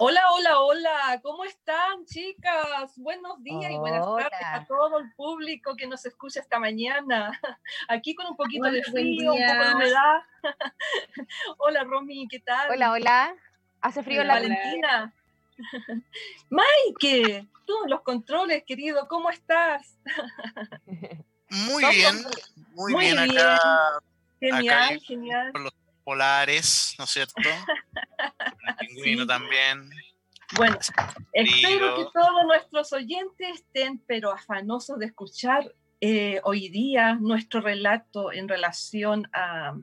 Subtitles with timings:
[0.00, 2.96] Hola, hola, hola, ¿cómo están chicas?
[2.98, 7.32] Buenos días y buenas tardes a todo el público que nos escucha esta mañana.
[7.88, 10.22] Aquí con un poquito de frío, un poco de humedad.
[11.58, 12.70] hola Romy, ¿qué tal?
[12.70, 13.34] Hola, hola.
[13.80, 15.12] ¿Hace frío en la Valentina?
[16.48, 19.98] Mike, tú los controles, querido, ¿cómo estás?
[21.48, 22.24] Muy bien,
[22.74, 24.00] muy, bien, acá.
[24.38, 25.52] Genial, genial
[26.08, 27.34] polares, ¿no es cierto?
[28.80, 29.90] El pingüino también.
[30.56, 30.78] Bueno,
[31.34, 38.32] espero que todos nuestros oyentes estén pero afanosos de escuchar eh, hoy día nuestro relato
[38.32, 39.74] en relación a,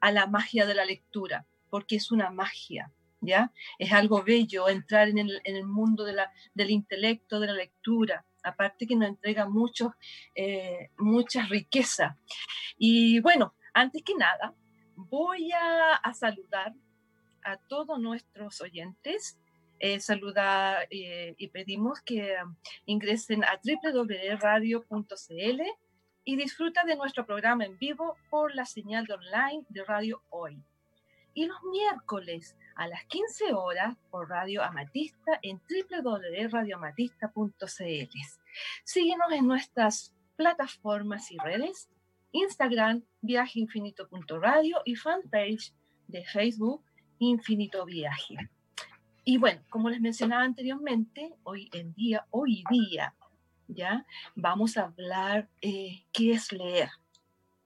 [0.00, 3.50] la magia de la lectura, porque es una magia, ¿ya?
[3.80, 8.86] Es algo bello entrar en el, mundo de la, del intelecto, de la lectura, aparte
[8.86, 9.96] que nos entrega mucho,
[10.36, 12.16] eh, mucha riqueza.
[12.78, 14.54] Y bueno, antes que nada,
[14.96, 16.74] voy a, saludar
[17.44, 19.38] a todos nuestros oyentes.
[19.80, 22.54] Eh, saludar eh, y pedimos que um,
[22.86, 25.62] ingresen a www.radio.cl
[26.24, 30.62] y disfruta de nuestro programa en vivo por la señal de online de Radio Hoy.
[31.34, 35.60] Y los miércoles a las 15 horas por Radio Amatista en
[35.90, 38.18] www.radioamatista.cl.
[38.84, 41.88] Síguenos en nuestras plataformas y redes
[42.34, 45.72] Instagram, viajeinfinito.radio y fanpage
[46.08, 46.84] de Facebook,
[47.20, 48.36] Infinito Viaje.
[49.24, 53.14] Y bueno, como les mencionaba anteriormente, hoy en día, hoy día,
[53.68, 54.04] ¿ya?
[54.34, 56.90] Vamos a hablar eh, qué es leer,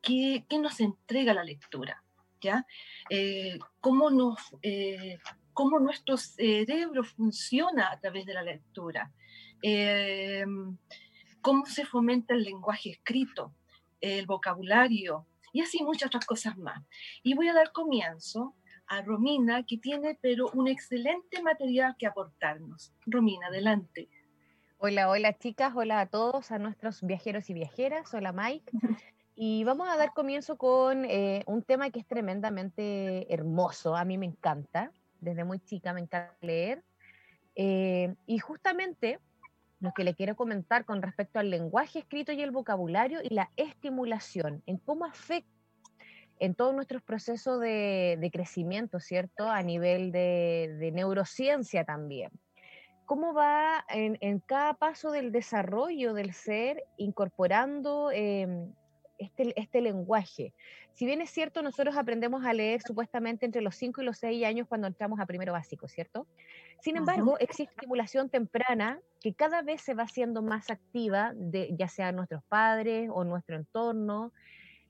[0.03, 2.05] qué, nos entrega la lectura,
[2.43, 2.67] ¿ya?
[3.09, 5.19] Eh, cómo, nos, eh,
[5.55, 9.13] cómo nuestro cerebro funciona a través de la lectura,
[11.41, 13.55] cómo se fomenta el lenguaje escrito,
[14.01, 16.83] el vocabulario y así muchas otras cosas más.
[17.23, 18.55] Y voy a dar comienzo
[18.87, 22.93] a Romina, que tiene pero un excelente material que aportarnos.
[23.07, 24.09] Romina, adelante.
[24.79, 28.71] Hola, hola chicas, hola a todos, a nuestros viajeros y viajeras, hola Mike.
[29.41, 34.19] Y vamos a dar comienzo con eh, un tema que es tremendamente hermoso, a mí
[34.19, 36.83] me encanta, desde muy chica me encanta leer.
[37.55, 39.21] Eh, y justamente
[39.81, 43.51] lo que le quiero comentar con respecto al lenguaje escrito y el vocabulario y la
[43.57, 45.59] estimulación, en cómo afecta
[46.41, 49.49] en todos nuestros procesos de, crecimiento, ¿cierto?
[49.49, 52.31] A nivel de, neurociencia también.
[53.07, 58.73] ¿Cómo va en, cada paso del desarrollo del ser incorporando em,
[59.19, 60.55] este, este, lenguaje.
[60.95, 64.45] Si bien es cierto, nosotros aprendemos a leer supuestamente entre los 5 y los 6
[64.45, 66.27] años cuando entramos a primero básico, ¿cierto?
[66.81, 71.89] Sin embargo, existe estimulación temprana que cada vez se va haciendo más activa, de, ya
[71.89, 74.33] sea nuestros padres o nuestro entorno.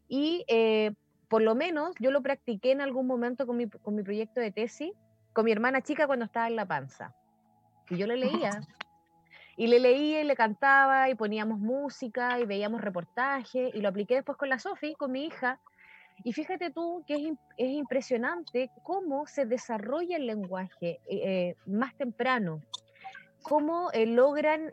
[0.09, 0.93] Y eh,
[1.29, 4.51] por lo menos yo lo practiqué en algún momento con mi, con mi proyecto de
[4.51, 4.93] tesis,
[5.33, 7.15] con mi hermana chica cuando estaba en la panza.
[7.91, 8.61] Y yo le leía
[9.59, 14.15] y le leía y le cantaba y poníamos música y veíamos reportajes y lo apliqué
[14.15, 15.61] después con la Sofi, con mi hija.
[16.23, 21.93] Y fíjate tú que es, es impresionante cómo se desarrolla el lenguaje eh, eh, más
[21.97, 22.63] temprano,
[23.43, 24.73] cómo eh, logran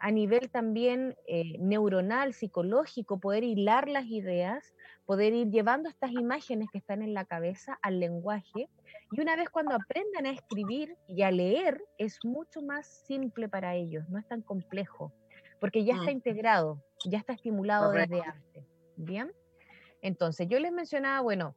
[0.00, 1.16] a nivel también
[1.58, 4.74] neuronal, psicológico, poder hilar las ideas,
[5.06, 8.68] poder ir llevando estas imágenes que están en la cabeza al lenguaje
[9.12, 13.76] y una vez cuando aprendan a escribir y a leer, es mucho más simple para
[13.76, 15.12] ellos, no es tan complejo,
[15.60, 18.64] porque ya está integrado, ya está estimulado desde antes.
[18.96, 19.32] Bien,
[20.02, 21.54] entonces yo les mencionaba, bueno,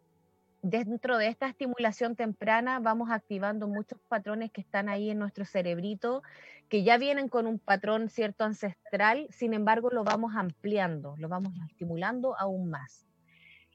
[0.62, 6.22] dentro de esta estimulación temprana vamos activando muchos patrones que están ahí en nuestro cerebrito,
[6.68, 11.54] que ya vienen con un patrón cierto ancestral, sin embargo lo vamos ampliando, lo vamos
[11.68, 13.09] estimulando aún más.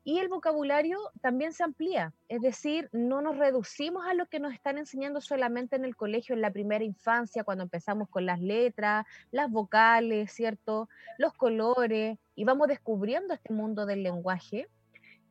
[0.06, 4.52] Y el vocabulario también se amplía, es decir, no nos reducimos a lo que nos
[4.52, 9.06] están enseñando solamente en el colegio en la primera infancia, cuando empezamos con las letras,
[9.30, 10.90] las vocales, ¿cierto?
[11.16, 14.68] Los colores, y vamos descubriendo este mundo del lenguaje,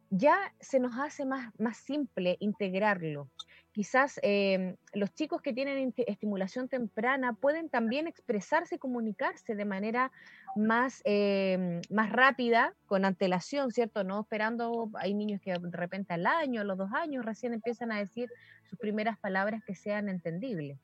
[0.10, 3.30] ya se nos hace más, más simple integrarlo
[3.74, 10.12] quizás em, los chicos que tienen estimulación temprana pueden también expresarse y comunicarse de manera
[10.56, 14.04] más, em, más rápida, con antelación, ¿cierto?
[14.04, 17.92] No esperando, hay niños que de repente al año, a los dos años, recién empiezan
[17.92, 18.30] a decir
[18.70, 20.80] sus primeras palabras que sean entendibles.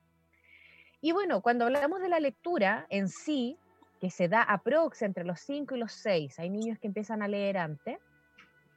[0.99, 3.57] Y bueno, cuando hablamos de la lectura en sí,
[4.01, 7.27] que se da aprox entre los 5 y los 6, hay niños que empiezan a
[7.27, 7.99] leer antes,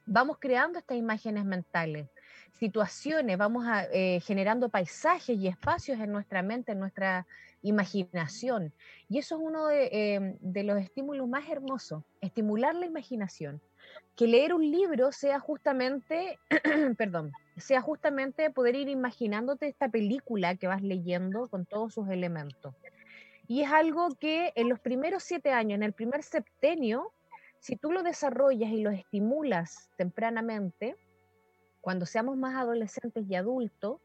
[0.05, 2.09] vamos creando estas imágenes mentales
[2.53, 7.27] situaciones, vamos a, eh, generando paisajes y espacios en nuestra mente, en nuestra
[7.63, 8.73] imaginación.
[9.09, 13.61] Y eso es uno em, de, los estímulos más hermosos, estimular la imaginación.
[14.17, 16.39] Que leer un libro sea justamente,
[16.99, 22.75] perdón, sea justamente poder ir imaginándote esta película que vas leyendo con todos sus elementos.
[23.49, 27.13] Y es algo que en los primeros siete años, en el primer septenio,
[27.59, 30.97] si tú lo desarrollas y lo estimulas tempranamente,
[31.83, 34.01] cuando seamos más adolescentes y adultos,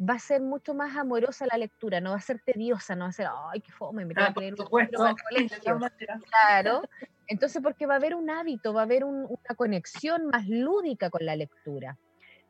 [0.00, 3.10] va a ser mucho más amorosa la lectura, no va a ser tediosa, no va
[3.10, 5.58] a ser, ay, qué fome, me tengo ah, que leer un colegio.
[6.30, 6.82] Claro,
[7.26, 11.26] entonces porque va a haber un hábito, va a haber una conexión más lúdica con
[11.26, 11.98] la lectura.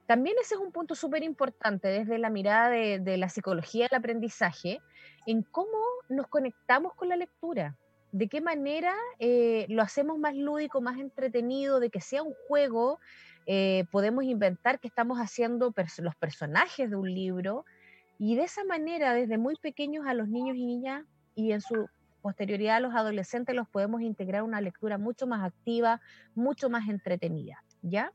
[0.06, 4.81] También ese es un punto súper importante desde la mirada de, la psicología del aprendizaje,
[5.26, 5.79] en cómo
[6.09, 7.76] nos conectamos con la lectura,
[8.12, 13.00] de qué manera eh, lo hacemos más lúdico, más entretenido, de que sea un juego,
[13.50, 17.65] eh, podemos inventar que estamos haciendo los personajes de un libro
[18.19, 21.89] y de esa manera desde muy pequeños a los niños y niñas y en su
[22.21, 26.03] posterioridad a los adolescentes los podemos integrar una lectura mucho más activa,
[26.35, 28.12] mucho más entretenida, ¿ya?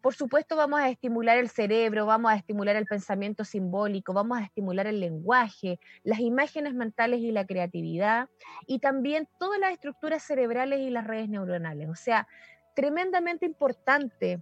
[0.00, 4.42] Por supuesto vamos a estimular el cerebro, vamos a estimular el pensamiento simbólico, vamos a
[4.42, 8.28] estimular el lenguaje, las imágenes mentales y la creatividad
[8.66, 11.88] y también todas las estructuras cerebrales y las redes neuronales.
[11.88, 12.26] O sea,
[12.74, 14.40] tremendamente importante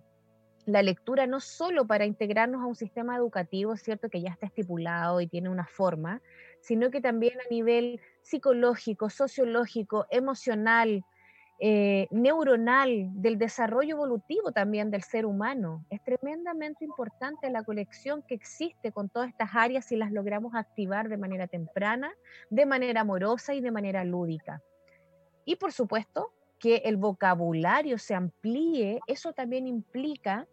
[0.66, 5.20] la lectura no solo para integrarnos a un sistema educativo, cierto que ya está estipulado
[5.20, 6.22] y tiene una forma,
[6.60, 11.04] sino que también a nivel psicológico, sociológico, emocional,
[11.60, 15.84] eh, neuronal, del desarrollo evolutivo también del ser humano.
[15.90, 21.08] Es tremendamente importante la conexión que existe con todas estas áreas si las logramos activar
[21.08, 22.12] de manera temprana,
[22.50, 24.62] de manera amorosa y de manera lúdica.
[25.44, 26.32] Y por supuesto,
[26.64, 30.48] que el vocabulario se amplíe, eso también implica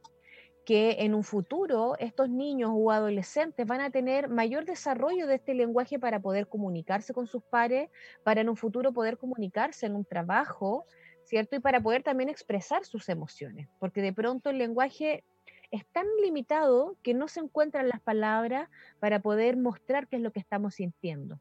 [0.66, 5.54] que en un futuro estos niños o adolescentes van a tener mayor desarrollo de este
[5.54, 7.90] lenguaje para poder comunicarse con sus pares,
[8.26, 10.84] para en un futuro poder comunicarse en un trabajo,
[11.24, 11.56] ¿cierto?
[11.56, 15.24] Y para poder también expresar sus emociones, porque de pronto el lenguaje
[15.72, 18.68] es tan limitado que no se encuentran las palabras
[19.00, 21.40] para poder mostrar qué es lo que estamos sintiendo.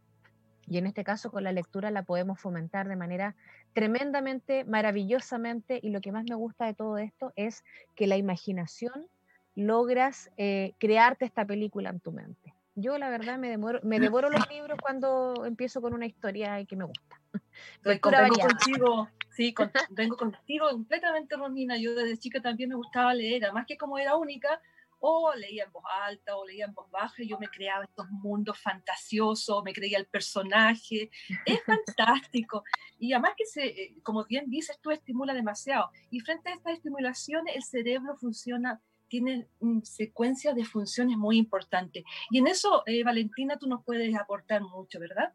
[0.71, 3.35] Y en este caso con la lectura la podemos fomentar de manera
[3.73, 5.81] tremendamente, maravillosamente.
[5.83, 7.65] Y lo que más me gusta de todo esto es
[7.97, 9.09] que la imaginación
[9.57, 12.55] logras eh, crearte esta película en tu mente.
[12.77, 16.85] Yo la verdad me, me devoro los libros cuando empiezo con una historia que me
[16.85, 17.21] gusta.
[17.83, 19.53] Vengo contigo, sí,
[19.91, 21.77] vengo contigo completamente, Romina.
[21.79, 24.61] Yo desde chica también me gustaba leer, además que como era única,
[25.01, 28.09] o leía en voz alta o leía en voz baja y yo me creaba estos
[28.11, 31.11] mundos fantasiosos, me creía el personaje,
[31.47, 32.63] es fantástico.
[32.99, 35.91] Y además que, se, eh, como bien dices, tú estimula demasiado.
[36.11, 39.49] Y frente a estas estimulaciones, el cerebro funciona, tiene
[39.83, 42.05] secuencias de funciones muy importantes.
[42.31, 45.33] Y en eso, eh, Valentina, tú nos puedes aportar mucho, ¿verdad?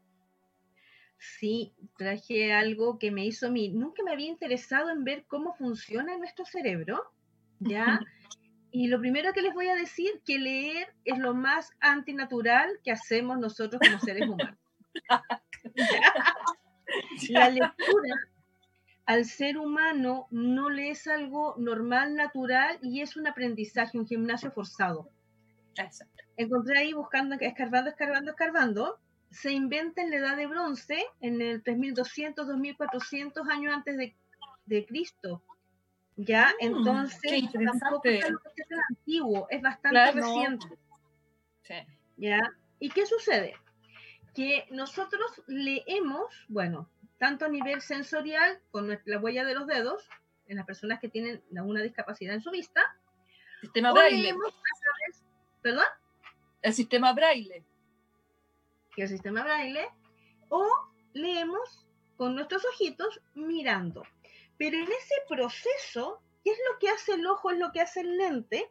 [1.18, 3.70] Sí, traje algo que me hizo a mí.
[3.70, 7.02] Nunca me había interesado en ver cómo funciona nuestro cerebro,
[7.58, 8.00] ¿ya?
[8.78, 12.92] Y lo primero que les voy a decir, que leer es lo más antinatural que
[12.92, 14.58] hacemos nosotros como seres humanos.
[17.30, 18.14] La lectura
[19.06, 24.52] al ser humano no le es algo normal, natural y es un aprendizaje, un gimnasio
[24.52, 25.08] forzado.
[25.78, 26.24] Exacto.
[26.36, 28.98] Encontré ahí buscando, escarbando, escarbando, escarbando.
[29.30, 34.14] Se inventa en la edad de bronce, en el 3200, 2400 años antes de,
[34.66, 35.42] de Cristo.
[36.16, 36.54] ¿Ya?
[36.60, 38.24] Mm, Entonces, tampoco es
[38.90, 40.66] antiguo, es bastante reciente.
[42.16, 42.40] ¿Ya?
[42.78, 43.54] ¿Y qué sucede?
[44.34, 46.88] Que nosotros leemos, bueno,
[47.18, 50.08] tanto a nivel sensorial, con la huella de los dedos,
[50.48, 52.82] en las personas que tienen una discapacidad en su vista,
[53.60, 54.34] sistema braille.
[55.62, 55.86] ¿Perdón?
[56.62, 57.64] El sistema braille.
[58.96, 59.88] El sistema braille.
[60.48, 60.68] O
[61.12, 61.86] leemos
[62.16, 64.04] con nuestros ojitos mirando.
[64.58, 67.50] Pero en ese proceso, ¿qué es lo que hace el ojo?
[67.50, 68.70] Es lo que hace el lente.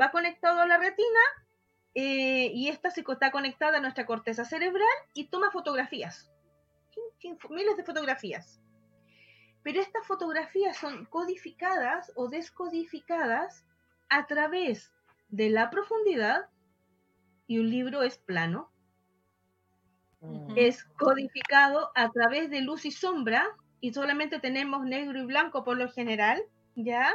[0.00, 1.20] Va conectado a la retina
[1.94, 6.30] eh, y esta está conectada a nuestra corteza cerebral y toma fotografías.
[7.50, 8.60] Miles de fotografías.
[9.62, 13.64] Pero estas fotografías son codificadas o descodificadas
[14.08, 14.92] a través
[15.28, 16.48] de la profundidad
[17.46, 18.70] y un libro es plano.
[20.56, 25.76] Es codificado a través de luz y sombra y solamente tenemos negro y blanco por
[25.76, 26.42] lo general,
[26.74, 27.14] ¿ya?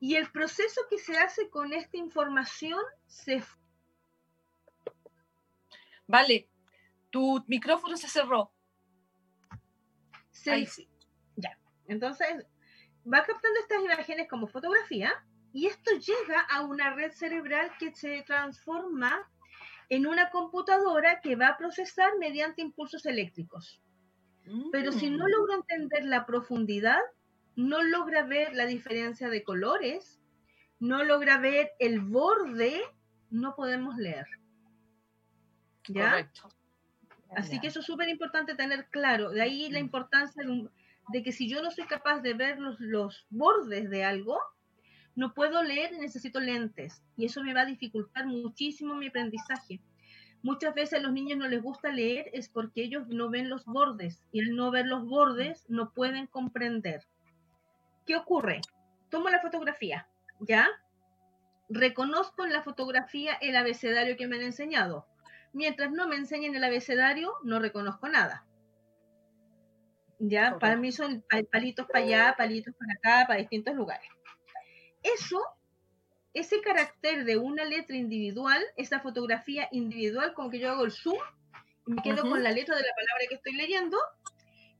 [0.00, 3.42] Y el proceso que se hace con esta información se...
[6.06, 6.48] Vale,
[7.10, 8.52] tu micrófono se cerró.
[10.46, 10.88] Ahí sí.
[11.36, 11.58] Ya.
[11.88, 12.46] Entonces,
[13.12, 15.12] va captando estas imágenes como fotografía
[15.52, 19.28] y esto llega a una red cerebral que se transforma
[19.88, 23.80] en una computadora que va a procesar mediante impulsos eléctricos.
[24.70, 25.30] Pero si no mm.
[25.30, 27.00] logra entender la profundidad,
[27.56, 30.20] no logra ver la diferencia de colores,
[30.78, 32.80] no logra ver el borde,
[33.30, 34.26] no podemos leer.
[35.88, 36.10] ¿Ya?
[36.10, 36.48] Correcto.
[37.34, 39.30] Así que eso es súper importante tener claro.
[39.30, 39.84] De ahí la mm.
[39.84, 40.42] importancia
[41.12, 44.38] de, que si yo no soy capaz de ver los, los, bordes de algo,
[45.14, 47.02] no puedo leer y necesito lentes.
[47.16, 49.80] Y eso me va a dificultar muchísimo mi aprendizaje.
[50.42, 53.64] Muchas veces a los niños no les gusta leer es porque ellos no ven los
[53.64, 57.06] bordes y al no ver los bordes no pueden comprender.
[58.04, 58.60] ¿Qué ocurre?
[59.10, 60.08] Tomo la fotografía,
[60.40, 60.68] ¿ya?
[61.68, 65.06] Reconozco en la fotografía el abecedario que me han enseñado
[65.56, 68.44] mientras no me enseñen el abecedario, no reconozco nada.
[70.18, 74.08] Ya, para mí son palitos para allá, palitos para acá, para distintos lugares.
[75.02, 75.40] Eso,
[76.38, 81.18] ese carácter de una letra individual, esa fotografía individual, como que yo hago el zoom
[81.86, 83.98] y me quedo con la letra de la palabra que estoy leyendo,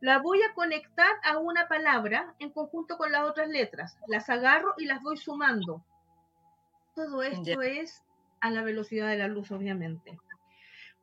[0.00, 3.96] la voy a conectar a una palabra en conjunto con las otras letras.
[4.08, 5.84] Las agarro y las voy sumando.
[6.94, 8.02] Todo esto es
[8.40, 10.18] a la velocidad de la luz, obviamente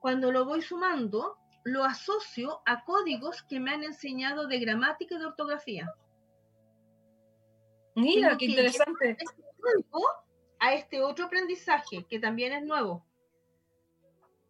[0.04, 5.18] cuando lo voy sumando, lo asocio a códigos que me han enseñado de gramática y
[5.18, 5.94] de ortografía.
[7.96, 9.12] Mira, qué interesante.
[9.12, 9.34] Este
[10.64, 13.06] a este otro aprendizaje que también es nuevo,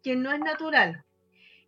[0.00, 1.04] que no es natural.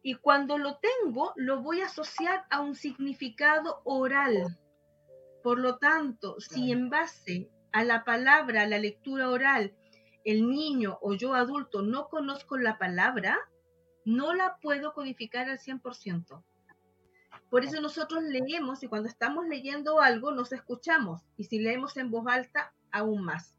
[0.03, 4.57] Y cuando lo tengo, lo voy a asociar a un significado oral.
[5.43, 9.75] Por lo tanto, si en base a la palabra, a la lectura oral,
[10.25, 13.37] el niño o yo adulto no conozco la palabra,
[14.05, 16.45] no la puedo codificar al 100%.
[17.51, 22.13] Por eso nosotros leemos y cuando estamos leyendo algo nos escuchamos y si leemos en
[22.13, 23.56] voz alta, aún más.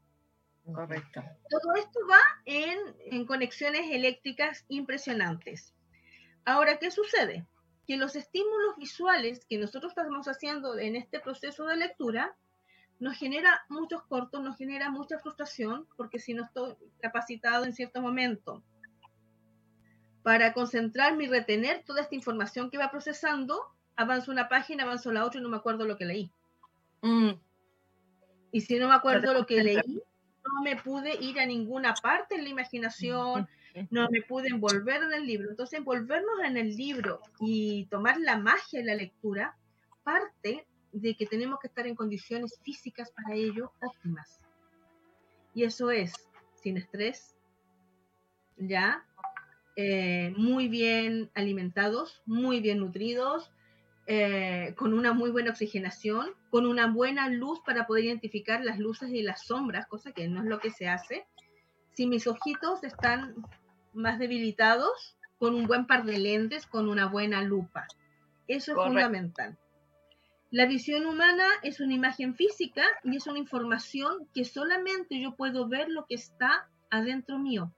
[0.72, 1.22] Correcto.
[1.48, 2.78] Todo esto va en,
[3.10, 5.74] en conexiones eléctricas impresionantes.
[6.44, 7.46] Ahora, ¿qué sucede?
[7.86, 12.36] Que los estímulos visuales que nosotros estamos haciendo en este proceso de lectura
[13.00, 18.00] nos genera muchos cortos, nos genera mucha frustración, porque si no estoy capacitado en cierto
[18.00, 18.62] momento
[20.22, 23.62] para concentrarme y retener toda esta información que va procesando,
[23.96, 26.32] avanzo una página, avanzo la otra y no me acuerdo lo que leí.
[27.02, 27.30] Mm.
[28.52, 30.02] Y si no me acuerdo lo que leí,
[30.54, 33.48] no me pude ir a ninguna parte en la imaginación,
[33.90, 35.50] no me pude envolver en el libro.
[35.50, 39.56] Entonces, envolvernos en el libro y tomar la magia de la lectura
[40.02, 44.40] parte de que tenemos que estar en condiciones físicas para ello óptimas.
[45.54, 46.12] Y eso es
[46.54, 47.36] sin estrés,
[48.56, 49.04] ya,
[49.76, 53.50] eh, muy bien alimentados, muy bien nutridos,
[54.10, 59.10] eh, con una muy buena oxigenación, con una buena luz para poder identificar las luces
[59.10, 61.26] y las sombras, cosa que no es lo que se hace.
[61.92, 63.34] Si mis ojitos están
[63.92, 67.86] más debilitados, con un buen par de lentes, con una buena lupa.
[68.46, 69.58] Eso es fundamental.
[70.50, 75.68] La visión humana es una imagen física y es una información que solamente yo puedo
[75.68, 77.74] ver lo que está adentro mío.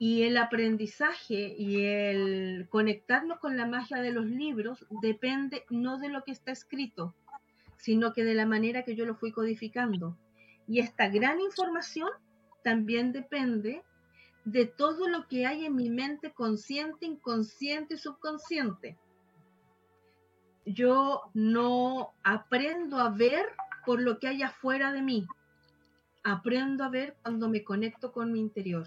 [0.00, 6.08] Y el aprendizaje y el conectarnos con la magia de los libros depende no de
[6.08, 7.16] lo que está escrito,
[7.76, 10.16] sino que de la manera que yo lo fui codificando.
[10.68, 12.10] Y esta gran información
[12.62, 13.82] también depende
[14.44, 18.96] de todo lo que hay en mi mente consciente, inconsciente y subconsciente.
[20.64, 23.46] Yo no aprendo a ver
[23.84, 25.26] por lo que hay afuera de mí.
[26.22, 28.86] Aprendo a ver cuando me conecto con mi interior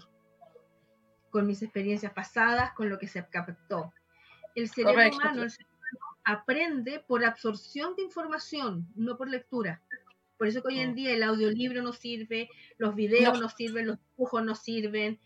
[1.32, 3.92] con mis experiencias pasadas, con lo que se captó.
[4.54, 5.46] El cerebro humano,
[6.24, 9.80] aprende por absorción de información, no por lectura.
[10.36, 10.94] Por eso que hoy en mm.
[10.94, 13.48] día el audiolibro no sirve, los videos no.
[13.48, 15.18] sirven, los dibujos no sirven,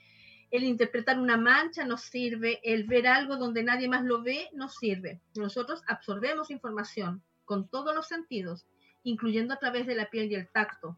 [0.53, 4.69] el interpretar una mancha no sirve, el ver algo donde nadie más lo ve no
[4.69, 5.21] sirve.
[5.35, 8.65] Nosotros absorbemos información con todos los sentidos,
[9.03, 10.97] incluyendo a través de la piel y el tacto.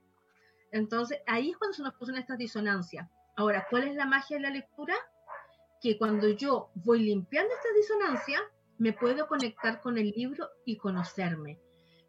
[0.70, 3.08] Entonces, ahí es cuando se nos puso estas disonancias.
[3.38, 4.96] Ahora, ¿cuál es la magia de la lectura?
[5.80, 8.40] Que cuando yo voy limpiando esta disonancia,
[8.78, 11.60] me puedo conectar con el libro y conocerme.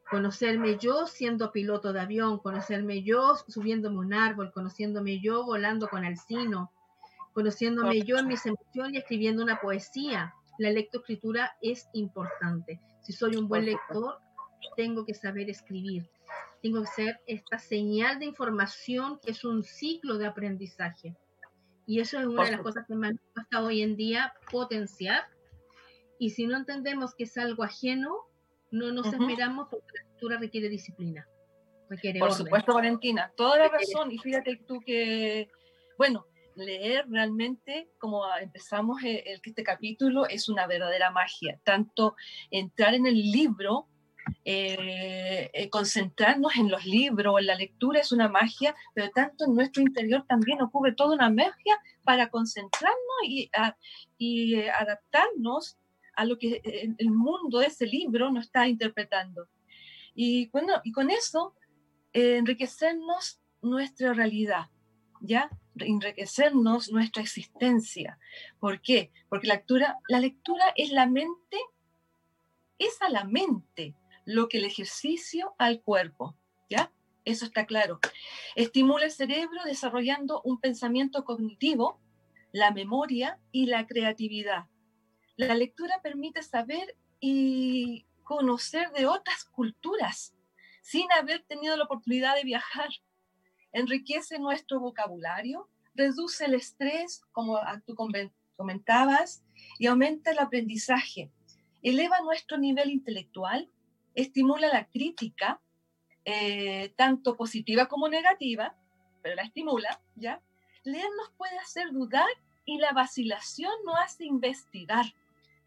[0.09, 6.03] Conocerme yo siendo piloto de avión, conocerme yo subiéndome un árbol, conociéndome yo volando con
[6.03, 6.71] alcino,
[7.33, 10.33] conociéndome yo en mis emociones y escribiendo una poesía.
[10.57, 12.81] La lectoescritura es importante.
[13.03, 14.17] Si soy un buen lector,
[14.75, 16.09] tengo que saber escribir
[16.61, 21.15] tengo que ser esta señal de información que es un ciclo de aprendizaje.
[21.85, 25.23] Y eso es una de las cosas que más cuesta hoy en día potenciar.
[26.19, 28.15] Y si no entendemos que es algo ajeno,
[28.71, 31.27] no nos esperamos porque la lectura requiere disciplina.
[31.89, 34.11] Requiere Por supuesto, Valentina, toda la razón.
[34.11, 35.49] Y fíjate tú que,
[35.97, 41.59] bueno, leer realmente, como empezamos el, este capítulo, es una verdadera magia.
[41.63, 42.15] Tanto
[42.51, 43.87] entrar en el libro
[44.45, 49.55] eh, eh, concentrarnos en los libros, en la lectura es una magia, pero tanto en
[49.55, 53.49] nuestro interior también ocurre toda una magia para concentrarnos y,
[54.55, 55.77] eh, adaptarnos
[56.15, 56.61] a lo que
[56.97, 59.47] el mundo de ese libro nos está interpretando.
[60.13, 61.55] Y, bueno, y con eso
[62.11, 64.69] enriquecernos nuestra realidad,
[65.21, 65.49] ¿ya?
[65.75, 68.19] Enriquecernos nuestra existencia.
[68.59, 69.11] ¿Por qué?
[69.29, 71.57] Porque la lectura, la lectura es la mente,
[72.79, 73.95] es a la mente
[74.29, 76.37] lo que el ejercicio al cuerpo,
[76.69, 76.91] ¿ya?
[77.25, 77.99] Eso está claro.
[78.55, 81.99] Estimula el cerebro desarrollando un pensamiento cognitivo,
[82.51, 84.67] la memoria y la creatividad.
[85.35, 90.35] La lectura permite saber y conocer de otras culturas
[90.83, 92.89] sin haber tenido la oportunidad de viajar.
[93.71, 97.95] Enriquece nuestro vocabulario, reduce el estrés, como tú
[98.55, 99.43] comentabas,
[99.79, 101.31] y aumenta el aprendizaje.
[101.81, 103.71] Eleva nuestro nivel intelectual
[104.21, 105.61] estimula la crítica,
[106.25, 108.75] eh, tanto positiva como negativa,
[109.21, 110.41] pero la estimula, ¿ya?
[110.83, 112.27] Leer nos puede hacer dudar
[112.65, 115.05] y la vacilación nos hace investigar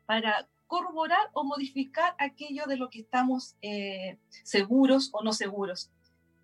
[0.07, 5.91] para corroborar o modificar aquello de lo que estamos eh, seguros o no seguros.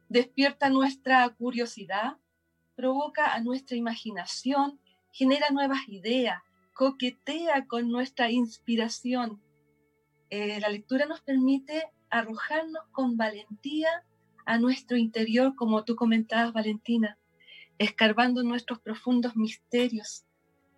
[0.09, 2.19] Despierta nuestra curiosidad,
[2.75, 4.79] provoca a nuestra imaginación,
[5.13, 6.43] genera nuevas ideas,
[6.75, 9.43] coquetea con nuestra inspiración.
[10.31, 14.05] Eh, la lectura nos permite arrojarnos con valentía
[14.47, 17.19] a nuestro interior, como tú comentabas, Valentina,
[17.79, 20.25] escarbando nuestros profundos misterios.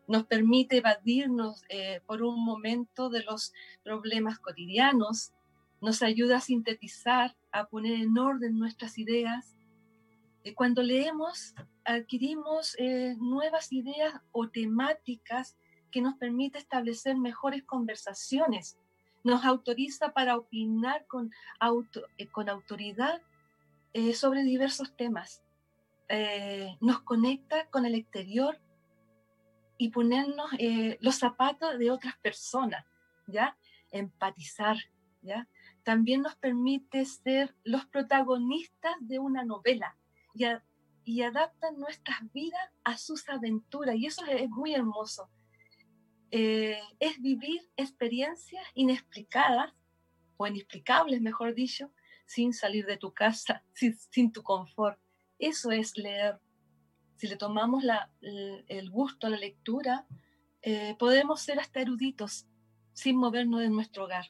[0.08, 3.52] Nos permite evadirnos eh, por un momento de los
[3.84, 5.32] problemas cotidianos,
[5.80, 9.56] nos ayuda a sintetizar, a poner en orden nuestras ideas.
[10.42, 15.56] Y cuando leemos, adquirimos eh, nuevas ideas o temáticas
[15.90, 18.78] que nos permite establecer mejores conversaciones
[19.25, 23.21] nos autoriza para opinar con, auto, eh, con autoridad
[23.93, 25.43] eh, sobre diversos temas.
[26.09, 28.59] Eh, nos conecta con el exterior
[29.79, 30.50] y ponernos
[31.00, 32.85] los zapatos de otras personas,
[33.27, 33.57] ¿ya?
[33.93, 34.77] Empatizar,
[35.23, 35.49] ¿ya?
[35.85, 39.97] También nos permite ser los protagonistas de una novela
[40.35, 40.45] y,
[41.04, 45.30] y adaptan nuestras vidas a sus aventuras y eso es muy hermoso
[46.30, 49.73] eh, es vivir experiencias inexplicadas
[50.36, 51.93] o inexplicables, mejor dicho,
[52.26, 53.64] sin salir de tu casa,
[54.10, 54.99] sin, tu confort.
[55.38, 56.38] Eso es leer.
[57.16, 57.84] Si le tomamos
[58.23, 60.06] el, gusto a la lectura,
[60.62, 62.47] eh, podemos ser hasta eruditos
[62.93, 64.26] sin movernos de nuestro hogar.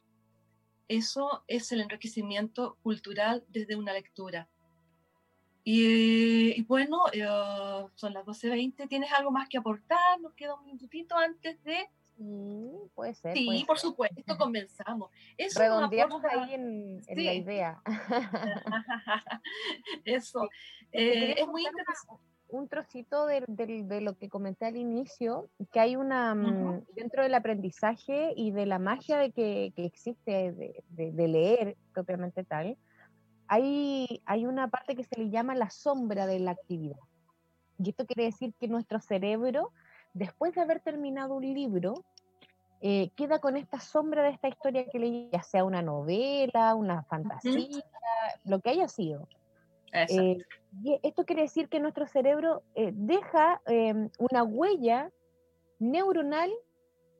[0.89, 4.49] Eso es el enriquecimiento cultural desde una lectura.
[5.65, 7.27] Y, bueno, eh,
[7.95, 8.89] son las 12.20.
[8.89, 10.21] ¿Tienes algo más que aportar?
[10.21, 11.89] Nos queda un minutito antes de...
[12.17, 13.35] Sí, puede ser.
[13.35, 15.11] Sí, por supuesto, comenzamos.
[15.39, 17.83] Eso Redondeamos ahí en, la idea.
[20.05, 20.49] Eso.
[20.93, 26.35] Eh, es muy interesante un trocito de, lo que comenté al inicio, que hay una,
[26.35, 31.77] mm, dentro del aprendizaje y de la magia de que, que existe de, de, leer
[31.93, 32.77] propiamente tal,
[33.51, 37.01] hay, hay una parte que se le llama la sombra de la actividad.
[37.79, 39.73] Y esto quiere decir que nuestro cerebro,
[40.15, 42.05] después de haber terminado un libro,
[42.81, 47.03] eh, queda con esta sombra de esta historia que leí, ya sea una novela, una
[47.03, 47.83] fantasía,
[48.45, 49.27] lo que haya sido.
[49.93, 50.39] Eh,
[50.85, 55.11] y esto quiere decir que nuestro cerebro eh, deja em, una huella
[55.81, 56.53] neuronal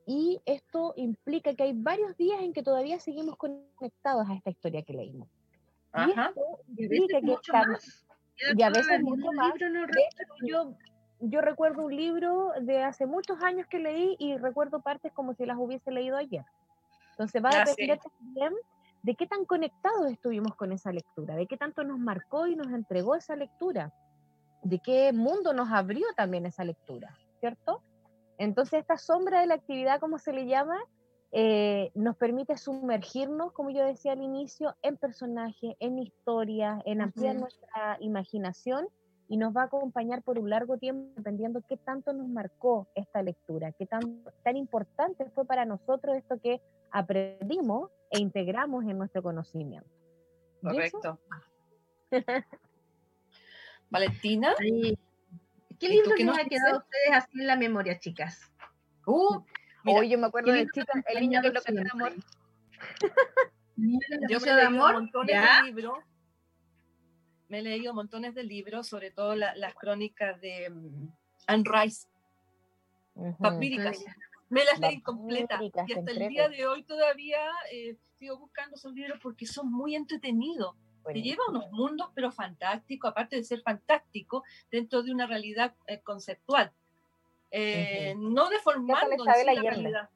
[0.07, 4.85] y esto implica que hay varios días en que todavía seguimos conectados a esta historia
[4.85, 5.29] que leímos.
[8.57, 9.53] Y a veces mucho más.
[10.47, 10.75] yo,
[11.21, 15.45] yo recuerdo un libro de hace muchos años que leí y recuerdo partes como si
[15.45, 16.45] las hubiese leído ayer.
[17.13, 18.55] Entonces va a depender también
[19.03, 22.69] de qué tan conectados estuvimos con esa lectura, de qué tanto nos marcó y nos
[22.69, 23.93] entregó esa lectura,
[24.63, 27.83] de qué mundo nos abrió también esa lectura, ¿cierto?
[28.39, 30.79] Entonces esta sombra de la actividad, como se le llama,
[31.33, 37.37] eh, nos permite sumergirnos, como yo decía al inicio, en personajes, en historias, en ampliar
[37.37, 38.89] nuestra imaginación
[39.29, 43.23] y nos va a acompañar por un largo tiempo dependiendo qué tanto nos marcó esta
[43.23, 49.23] lectura, qué tan, tan importante fue para nosotros esto que aprendimos e integramos en nuestro
[49.23, 49.89] conocimiento.
[50.61, 51.21] Correcto.
[53.91, 54.55] Valentina.
[54.59, 58.53] ¿Qué libro nos ha quedado a ustedes así en la memoria, chicas?
[59.07, 59.43] Uh,
[59.85, 62.13] Hoy yo me acuerdo de chica, el niño que lo que amor.
[64.29, 65.99] Yo me he leído montones de libros.
[67.49, 71.11] Me he leído montones de libros, sobre todo las crónicas de um,
[71.47, 72.07] Anne Rice,
[73.41, 73.99] papíricas.
[74.49, 77.41] Me las leí completa y hasta el día de hoy todavía
[77.73, 80.77] eh, sigo buscando esos libros porque son muy entretenidos.
[81.07, 85.75] Te lleva a unos mundos, pero fantásticos, aparte de ser fantástico, dentro de una realidad
[85.87, 86.73] eh, conceptual.
[87.51, 90.11] Eh, no deformando la realidad.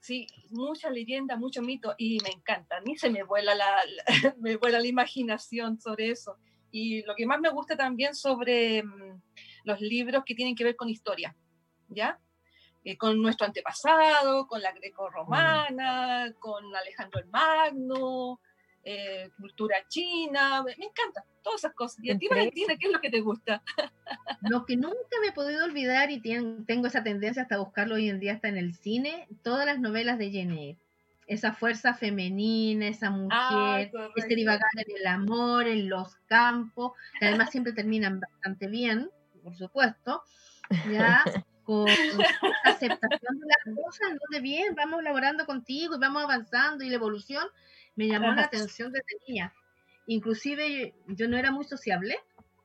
[0.00, 2.78] Sí, mucha leyenda, mucho mito y me encanta.
[2.78, 3.82] A mí se me vuela la,
[4.38, 6.38] me vuela la imaginación sobre eso.
[6.70, 9.20] Y lo que más me gusta también sobre mm,
[9.64, 11.36] los libros que tienen que ver con historia,
[11.88, 12.18] ¿ya?
[12.82, 18.40] Eh, con nuestro antepasado, con la greco-romana, con Alejandro el Magno,
[18.82, 22.02] eh, cultura china, me, encanta, todas esas cosas.
[22.02, 23.62] ¿Y a ti, Valentina, qué es lo que te gusta?
[24.40, 28.20] lo que nunca me he podido olvidar y tengo esa tendencia hasta buscarlo hoy en
[28.20, 30.78] día hasta en el cine, todas las novelas de Jane
[31.26, 37.50] Esa fuerza femenina, esa mujer, este divagar en el amor, en los campos, que además
[37.50, 39.10] siempre terminan bastante bien,
[39.42, 40.22] por supuesto,
[40.90, 41.22] ya
[41.64, 41.86] con
[42.64, 46.96] aceptación de las cosas, no de bien, vamos laborando contigo y vamos avanzando y la
[46.96, 47.46] evolución
[47.96, 49.52] me llamó la atención desde niña.
[50.06, 52.16] Inclusive yo no era muy sociable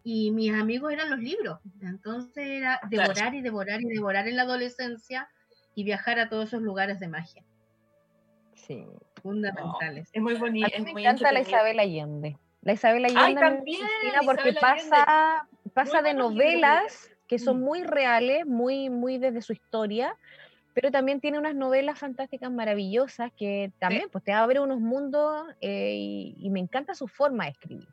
[0.03, 1.59] y mis amigos eran los libros.
[1.81, 5.29] Entonces era devorar y devorar y devorar en la adolescencia
[5.73, 7.43] y viajar a todos esos lugares de magia.
[8.53, 8.85] Sí.
[9.21, 10.09] Fundamentales.
[10.13, 10.67] es muy bonito.
[10.79, 12.37] me encanta la Isabel Allende.
[12.61, 13.81] La Isabel Allende también,
[14.25, 17.63] porque pasa, pasa de novelas que son mm.
[17.63, 20.15] muy reales, muy, muy desde su historia,
[20.75, 26.33] pero también tiene unas novelas fantásticas maravillosas que también pues, te abre unos mundos eh,
[26.37, 27.87] y, me encanta su forma de escribir.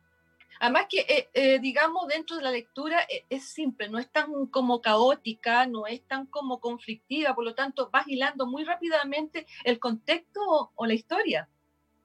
[0.59, 4.81] Además que, eh, eh, digamos, dentro de la lectura es simple, no es tan como
[4.81, 10.71] caótica, no es tan como conflictiva, por lo tanto vas hilando muy rápidamente el contexto
[10.75, 11.47] o, la historia.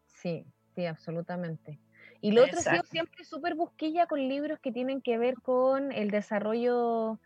[0.07, 1.81] Sí, sí, absolutamente.
[2.21, 6.13] Y lo otro, sido siempre súper busquilla con libros que tienen que ver con el
[6.13, 7.19] desarrollo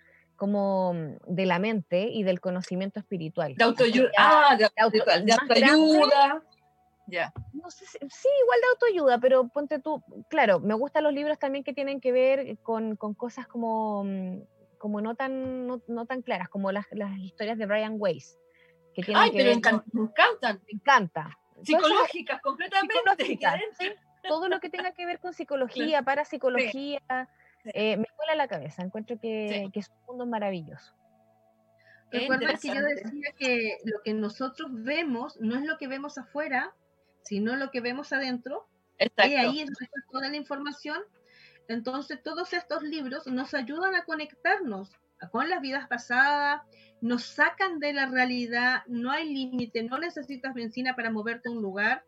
[0.43, 0.93] como
[1.29, 3.55] de la mente y del conocimiento espiritual.
[3.55, 4.11] De autoayuda.
[4.19, 6.43] Ah, de, autoayuda.
[7.07, 7.33] Ya.
[7.53, 11.63] No sé sí, igual de autoayuda, pero ponte tú, claro, me gustan los libros también
[11.63, 14.41] que tienen que ver con, con cosas como, mm,
[14.79, 18.37] como no, tan, no, no, tan claras, como las, las historias de Brian Weiss.
[18.95, 20.61] Que tienen Ay, que pero me encantan.
[20.67, 21.39] Me encanta.
[21.63, 22.95] Psicológicas, completamente.
[23.17, 23.61] Psicológicas,
[24.27, 27.29] Todo lo que tenga que ver con psicología, parapsicología,
[27.65, 30.95] eh, me vuela la cabeza, encuentro que, es un mundo maravilloso.
[32.11, 36.75] Recuerda que yo decía que lo que nosotros vemos no es lo que vemos afuera,
[37.23, 38.69] sino lo que vemos adentro.
[38.99, 39.71] Y ahí es
[40.11, 40.99] toda la información.
[41.69, 44.91] Entonces, todos estos libros nos ayudan a conectarnos
[45.31, 46.63] con las vidas pasadas,
[47.01, 51.63] nos sacan de la realidad, no hay límite, no necesitas benzina para moverte a un
[51.63, 52.05] lugar,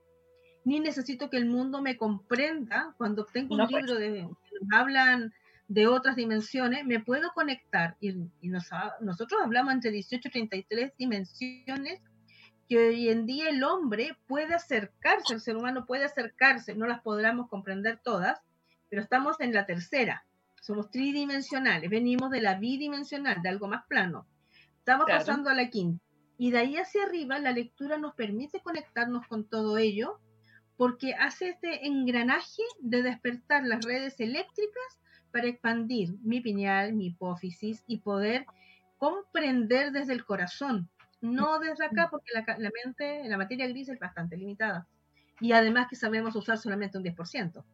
[0.64, 3.71] ni necesito que el mundo me comprenda cuando tengo un pues.
[3.71, 4.37] libro de nos
[4.73, 5.33] hablan
[5.68, 7.96] de otras dimensiones, me puedo conectar.
[8.00, 12.00] Y, nosotros hablamos entre 18 y 33 dimensiones
[12.68, 17.00] que hoy en día el hombre puede acercarse, el ser humano puede acercarse, no las
[17.03, 18.40] podremos comprender todas,
[18.88, 20.24] pero estamos en la tercera.
[20.62, 24.27] Somos tridimensionales, venimos de la bidimensional, de algo más plano.
[24.79, 26.03] Estamos pasando a la quinta.
[26.38, 30.20] Y de ahí hacia arriba la lectura nos permite conectarnos con todo ello
[30.77, 35.00] porque hace este engranaje de despertar las redes eléctricas
[35.35, 38.47] para expandir mi pineal, mi hipófisis y poder
[38.99, 40.88] comprender desde el corazón,
[41.20, 44.87] no desde acá, porque la, mente, la materia gris es bastante limitada.
[45.40, 47.64] Y además que sabemos usar solamente un 10%.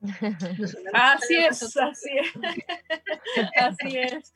[0.92, 2.32] así es, así es.
[3.56, 4.32] así es.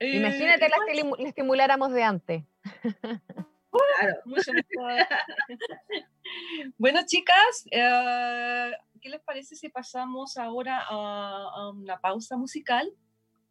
[0.00, 2.44] Imagínate la, la estimuláramos de antes.
[3.70, 4.22] Claro.
[6.78, 12.92] bueno, chicas, eh, ¿qué les parece si pasamos ahora a, una pausa musical?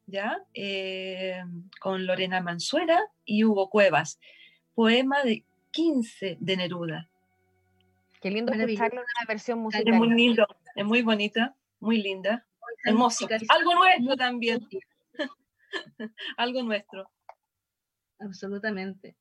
[0.06, 0.38] ¿Ya?
[0.54, 1.44] Eh,
[1.80, 4.20] con Lorena Mansuera y Hugo Cuevas.
[4.74, 7.10] Poema de 15 de Neruda.
[8.22, 9.88] Qué lindo escucharlo en una versión musical.
[9.88, 12.46] Es muy lindo, es muy bonita, muy linda,
[12.84, 13.28] hermoso.
[13.50, 14.68] Algo nuestro también.
[16.38, 17.10] Algo nuestro.
[18.20, 19.16] Absolutamente.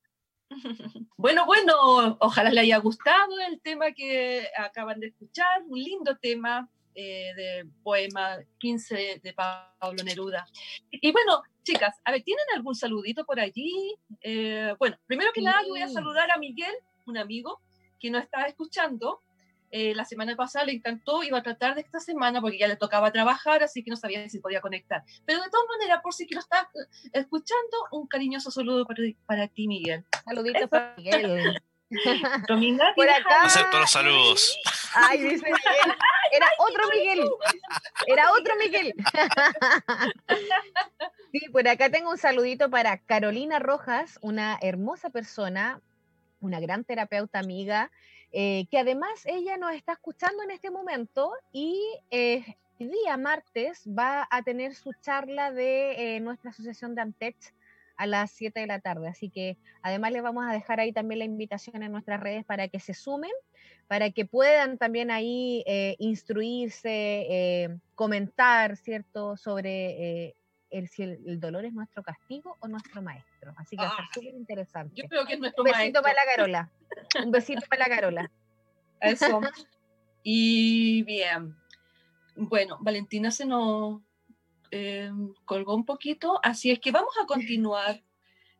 [1.17, 6.69] Bueno, bueno, ojalá les haya gustado el tema que acaban de escuchar, un lindo tema
[6.95, 10.47] eh, de poema 15 de Pablo Neruda.
[10.91, 13.95] Y bueno, chicas, a ver, ¿tienen algún saludito por allí?
[14.21, 16.73] Eh, bueno, primero que nada, yo voy a saludar a Miguel,
[17.05, 17.61] un amigo
[17.99, 19.21] que nos estaba escuchando
[19.71, 22.75] eh, la semana pasada le encantó, iba a tratar de esta semana porque ya le
[22.75, 25.03] tocaba trabajar, así que no sabía si podía conectar.
[25.25, 28.85] Pero de todas maneras, por si que lo estás eh, escuchando, un cariñoso saludo
[29.25, 30.05] para, ti, Miguel.
[30.25, 31.61] Saludito para Miguel.
[32.47, 33.43] Romina, por acá.
[33.43, 34.59] Acepto los saludos.
[34.93, 35.59] Ay, dice Miguel.
[36.31, 37.29] Era otro Miguel.
[38.05, 38.93] Era otro Miguel.
[41.31, 45.81] Sí, por acá tengo un saludito para Carolina Rojas, una hermosa persona,
[46.39, 47.91] una gran terapeuta amiga,
[48.31, 53.83] eh, que además ella nos está escuchando en este momento y eh, el día martes
[53.87, 57.35] va a tener su charla de eh, nuestra asociación de Antech
[57.97, 59.07] a las 7 de la tarde.
[59.07, 62.67] Así que además les vamos a dejar ahí también la invitación en nuestras redes para
[62.67, 63.31] que se sumen,
[63.87, 65.65] para que puedan también ahí
[65.97, 70.35] instruirse, comentar, ¿cierto?, sobre
[70.69, 73.28] el, si el, dolor es nuestro castigo o nuestro maestro.
[73.57, 74.93] Así que va a ser súper interesante.
[74.95, 76.71] Yo creo que es nuestro Un besito para la Carola.
[77.23, 78.31] Un besito para la Carola.
[79.01, 79.41] Eso.
[80.23, 81.55] Y bien.
[82.35, 84.01] Bueno, Valentina se nos
[84.71, 85.11] eh,
[85.45, 88.01] colgó un poquito, así es que vamos a continuar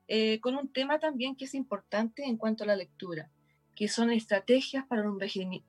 [0.07, 3.29] eh, con un tema también que es importante en cuanto a la lectura,
[3.75, 5.19] que son estrategias para un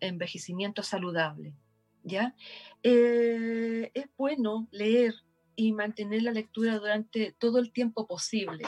[0.00, 1.54] envejecimiento saludable.
[2.02, 2.34] ¿ya?
[2.82, 5.14] Eh, es bueno leer
[5.60, 8.64] y mantener la lectura durante todo el tiempo posible.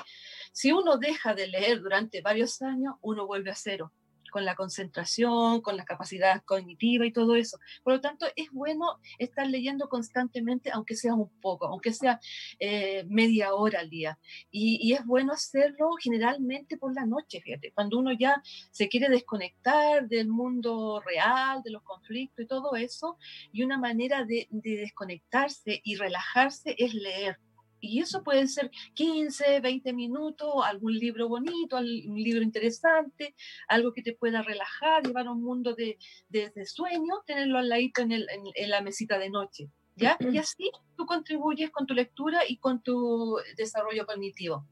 [0.52, 3.92] Si uno deja de leer durante varios años, uno vuelve a cero
[4.32, 7.58] con la concentración, con la capacidad cognitiva y todo eso.
[7.84, 12.18] Por lo tanto, es bueno estar leyendo constantemente, aunque sea un poco, aunque sea
[12.58, 14.18] eh, media hora al día.
[14.50, 20.08] Y, es bueno hacerlo generalmente por la noche, fíjate, cuando uno ya se quiere desconectar
[20.08, 23.18] del mundo real, de los conflictos y todo eso,
[23.52, 27.38] y una manera de desconectarse y relajarse es leer
[27.82, 33.34] y eso puede ser 15, 20 minutos, algún libro bonito, un libro interesante,
[33.68, 38.02] algo que te pueda relajar, llevar a un mundo de, de, sueño, tenerlo al ladito
[38.02, 39.68] en, el, en, la mesita de noche.
[39.96, 40.16] ¿Ya?
[40.32, 44.64] Y así tú contribuyes con tu lectura y con tu desarrollo cognitivo.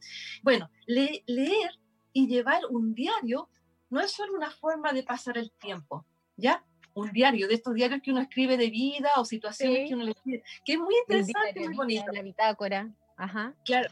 [0.43, 1.73] Bueno, leer
[2.13, 3.51] y llevar un diario
[3.91, 6.65] no es solo una forma de pasar el tiempo, ¿ya?
[6.95, 10.11] Un diario, de estos diarios que uno escribe de vida o situaciones que uno le
[10.11, 12.13] escribe, que es muy interesante, muy bonito.
[12.13, 12.91] La bitácora.
[13.17, 13.55] Ajá.
[13.65, 13.89] Claro,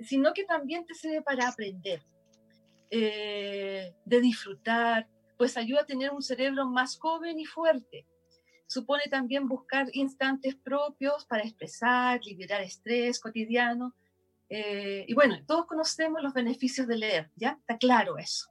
[0.00, 2.02] sino que también te sirve para aprender,
[2.90, 8.06] eh, de disfrutar, pues ayuda a tener un cerebro más joven y fuerte.
[8.66, 13.94] Supone también buscar instantes propios para expresar, liberar estrés cotidiano.
[14.50, 17.56] Eh, y bueno, todos conocemos los beneficios de leer, ¿ya?
[17.60, 18.48] Está claro eso.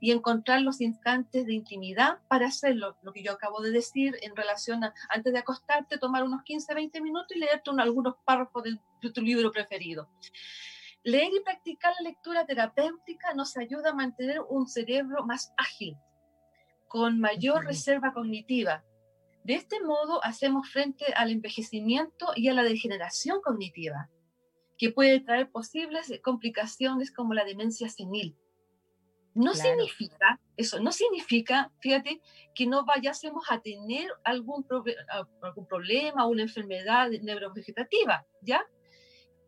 [0.00, 4.34] Y encontrar los instantes de intimidad para hacerlo, lo que yo acabo de decir en
[4.34, 9.10] relación a, antes de acostarte, tomar unos 15, 20 minutos y leerte algunos párrafos de,
[9.10, 10.08] tu libro preferido.
[11.04, 15.96] Leer y practicar la lectura terapéutica nos ayuda a mantener un cerebro más ágil,
[16.88, 18.84] con mayor reserva cognitiva.
[19.44, 24.10] De este modo hacemos frente al envejecimiento y a la degeneración cognitiva,
[24.76, 28.36] que puede traer posibles complicaciones como la demencia senil.
[29.38, 32.20] No significa, eso no significa, fíjate,
[32.56, 34.66] que no vayásemos a tener algún,
[35.42, 38.66] algún problema o una enfermedad neurovegetativa, ¿ya?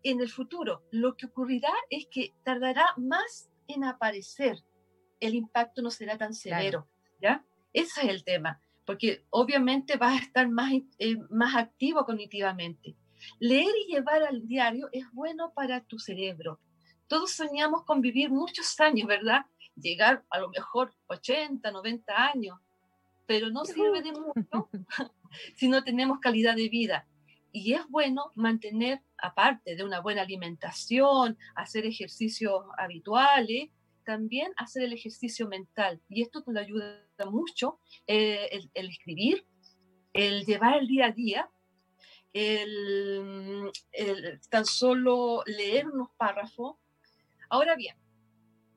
[0.05, 4.59] En el futuro, lo que ocurrirá es que tardará más en aparecer,
[5.19, 6.89] el impacto no será tan severo,
[7.21, 7.45] ¿ya?
[7.73, 12.97] Ese es el tema, porque obviamente vas a estar más, eh, más activo cognitivamente.
[13.41, 16.61] Leer y llevar al diario es bueno para tu cerebro.
[17.09, 19.47] Todos soñamos con vivir muchos años, ¿verdad?
[19.81, 22.59] Llegar a lo mejor 80, 90 años,
[23.27, 24.69] pero no sirve de mucho
[25.57, 27.07] si no tenemos calidad de vida.
[27.53, 33.71] Y es bueno mantener, aparte de una buena alimentación, hacer ejercicios habituales,
[34.05, 36.01] también hacer el ejercicio mental.
[36.09, 39.47] Y esto te lo ayuda mucho, eh, el, escribir,
[40.13, 41.51] el llevar el día a día,
[42.33, 43.71] el,
[44.49, 46.77] tan solo leer unos párrafos.
[47.49, 47.97] Ahora bien,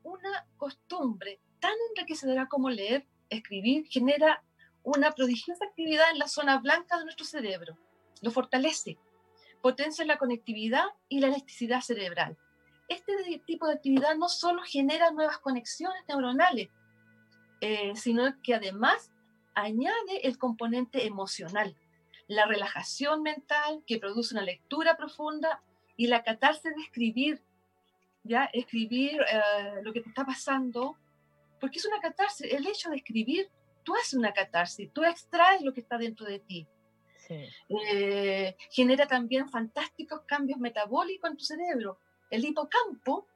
[0.03, 4.43] una costumbre tan enriquecedora como leer, escribir, genera
[4.83, 7.77] una prodigiosa actividad en la zona blanca de nuestro cerebro.
[8.21, 8.97] Lo fortalece,
[9.61, 12.37] potencia la conectividad y la elasticidad cerebral.
[12.89, 13.13] Este
[13.45, 16.69] tipo de actividad no solo genera nuevas conexiones neuronales,
[17.61, 19.09] eh, sino que además
[19.55, 21.77] añade el componente emocional,
[22.27, 25.63] la relajación mental que produce una lectura profunda
[25.95, 27.41] y la catarse de escribir
[28.23, 30.97] ya escribir eh, lo que te está pasando,
[31.59, 32.51] porque es una catarsis.
[32.51, 33.49] El hecho de escribir,
[33.83, 36.67] tú haces una catarsis, tú extraes lo que está dentro de ti.
[37.69, 41.97] Eh, genera también fantásticos cambios metabólicos en tu cerebro.
[42.29, 43.27] El hipocampo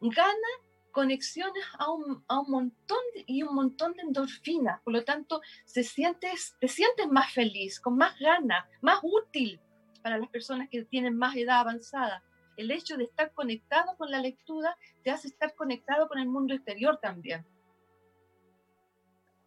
[0.00, 0.48] gana
[0.92, 5.84] conexiones a un, a un montón y un montón de endorfinas, por lo tanto se
[5.84, 9.60] sientes, te sientes más feliz, con más ganas, más útil
[10.02, 12.22] para las personas que tienen más edad avanzada
[12.60, 16.54] el hecho de estar conectado con la lectura te hace estar conectado con el mundo
[16.54, 17.46] exterior también.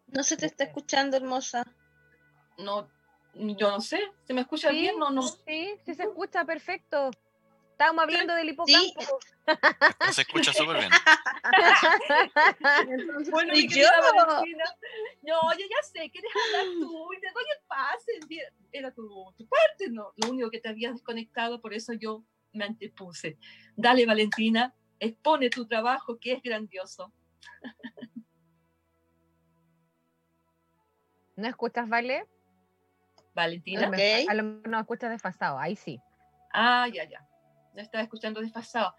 [0.08, 1.64] No se te está escuchando, hermosa.
[2.58, 2.88] No,
[3.34, 5.22] Yo no sé, ¿se me escucha bien o no?
[5.22, 7.10] Sí, sí se escucha perfecto.
[7.70, 9.18] Estábamos hablando del hipocampo.
[10.12, 10.90] Se escucha súper bien.
[13.32, 13.88] bueno, y yo.
[15.22, 18.12] No, yo ya sé, quieres hablar tú y te doy el pase.
[18.72, 22.22] Era tu, tu parte, no, lo único que te habías desconectado, por eso yo
[22.54, 23.38] me antepuse.
[23.76, 27.12] Dale, Valentina, expone tu trabajo que es grandioso.
[31.36, 32.26] ¿No escuchas, Vale?
[33.34, 33.90] Valentina.
[34.28, 36.00] A lo mejor no escuchas desfasado, ahí sí.
[36.52, 37.26] Ah, ya, ya.
[37.74, 38.94] No estaba escuchando desfasado.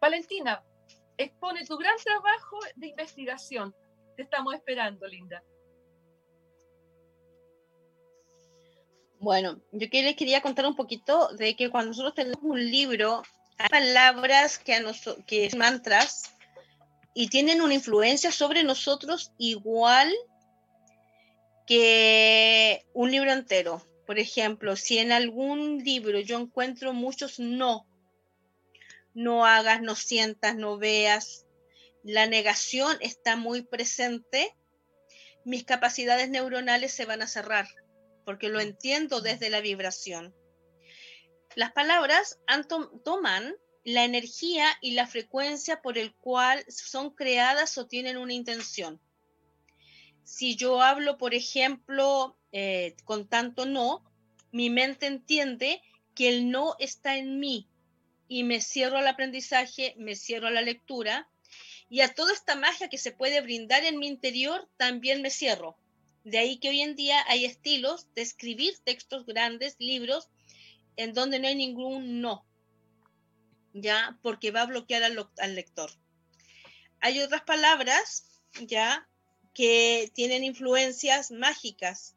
[0.00, 0.64] Valentina,
[1.18, 3.74] expone tu gran trabajo de investigación.
[4.16, 5.42] Te estamos esperando, Linda.
[9.24, 13.22] Bueno, yo les quería contar un poquito de que cuando nosotros tenemos un libro,
[13.56, 14.82] hay palabras que, a
[15.26, 16.24] que son mantras
[17.14, 20.12] y tienen una influencia sobre nosotros igual
[21.66, 23.82] que un libro entero.
[24.06, 27.86] Por ejemplo, si en algún libro yo encuentro muchos no,
[29.14, 31.46] no hagas, no sientas, no veas,
[32.02, 34.54] la negación está muy presente,
[35.46, 37.66] mis capacidades neuronales se van a cerrar,
[38.24, 40.34] porque lo entiendo desde la vibración.
[41.54, 42.38] Las palabras
[43.04, 49.00] toman la energía y la frecuencia por el cual son creadas o tienen una intención.
[50.24, 54.02] Si yo hablo, por ejemplo, eh, con tanto no,
[54.52, 55.82] mi mente entiende
[56.14, 57.68] que el no está en mí
[58.26, 61.28] y me cierro al aprendizaje, me cierro a la lectura
[61.88, 65.76] y a toda esta magia que se puede brindar en mi interior también me cierro.
[66.24, 70.30] De ahí que hoy en día hay estilos de escribir textos grandes, libros,
[70.96, 72.44] en donde no hay ningún no,
[73.74, 75.90] ya, porque va a bloquear al, lector.
[77.00, 78.24] Hay otras palabras,
[78.62, 79.06] ya,
[79.52, 82.16] que tienen influencias mágicas,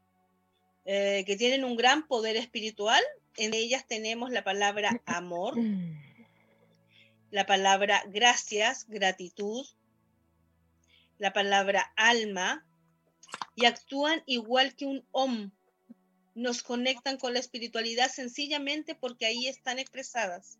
[0.85, 3.03] eh, que tienen un gran poder espiritual.
[3.35, 5.55] En ellas tenemos la palabra amor,
[7.31, 9.65] la palabra gracias, gratitud,
[11.17, 12.66] la palabra alma,
[13.55, 15.51] y actúan igual que un om.
[16.35, 20.59] Nos conectan con la espiritualidad sencillamente porque ahí están expresadas.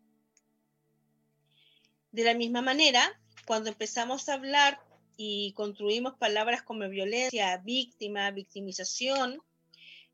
[2.10, 4.80] De la misma manera, cuando empezamos a hablar
[5.16, 9.40] y construimos palabras como violencia, víctima, victimización,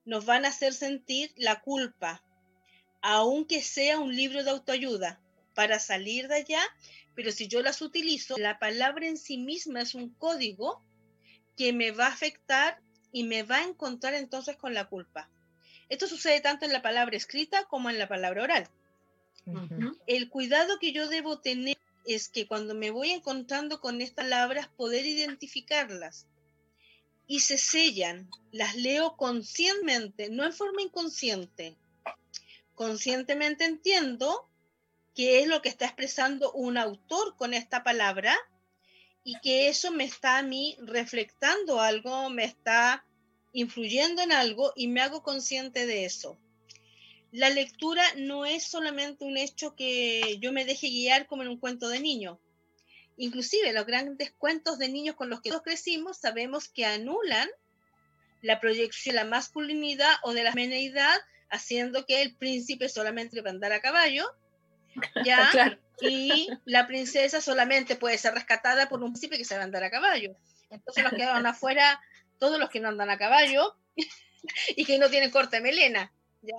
[0.05, 2.23] nos van a hacer sentir la culpa,
[3.01, 5.21] aunque sea un libro de autoayuda,
[5.55, 6.62] para salir de allá,
[7.14, 10.83] pero si yo las utilizo, la palabra en sí misma es un código
[11.57, 12.81] que me va a afectar
[13.12, 15.29] y me va a encontrar entonces con la culpa.
[15.88, 18.69] Esto sucede tanto en la palabra escrita como en la palabra oral.
[20.07, 24.69] El cuidado que yo debo tener es que cuando me voy encontrando con estas palabras,
[24.69, 26.27] poder identificarlas.
[27.27, 31.77] Y se sellan, las leo conscientemente, no en forma inconsciente.
[32.75, 34.49] Conscientemente entiendo
[35.14, 38.37] qué es lo que está expresando un autor con esta palabra
[39.24, 43.04] y que eso me está a mí reflectando algo, me está
[43.52, 46.38] influyendo en algo y me hago consciente de eso
[47.34, 51.58] la lectura no es solamente un hecho que yo me deje guiar como en un
[51.58, 52.38] cuento de niño.
[53.16, 57.48] Inclusive los grandes cuentos de niños con los que todos crecimos sabemos que anulan
[58.40, 61.16] la proyección de la masculinidad o de la feminidad,
[61.50, 64.30] haciendo que el príncipe solamente va a andar a caballo,
[65.26, 65.76] ¿ya?
[66.00, 70.37] Y la princesa solamente puede ser rescatada por un príncipe que a andar a caballo.
[70.70, 72.00] Entonces los que van afuera,
[72.38, 73.76] todos los que no andan a caballo
[74.76, 76.57] y que no tienen corte melena, ¿ya?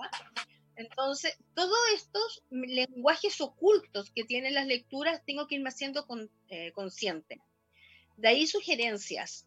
[0.76, 6.06] Entonces, todos estos lenguajes ocultos que tienen las lecturas tengo que irme haciendo
[6.50, 7.40] eh, consciente.
[8.16, 9.46] De ahí sugerencias.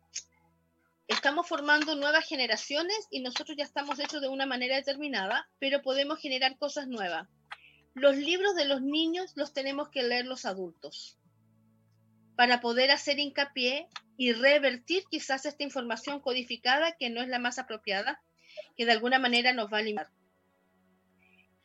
[1.08, 6.20] Estamos formando nuevas generaciones y nosotros ya estamos hechos de una manera determinada, pero podemos
[6.20, 7.28] generar cosas nuevas.
[7.94, 11.18] Los libros de los niños los tenemos que leer los adultos
[12.36, 17.60] para poder hacer hincapié y revertir quizás esta información codificada que no es la más
[17.60, 18.22] apropiada,
[18.78, 20.10] que de alguna manera nos va a limitar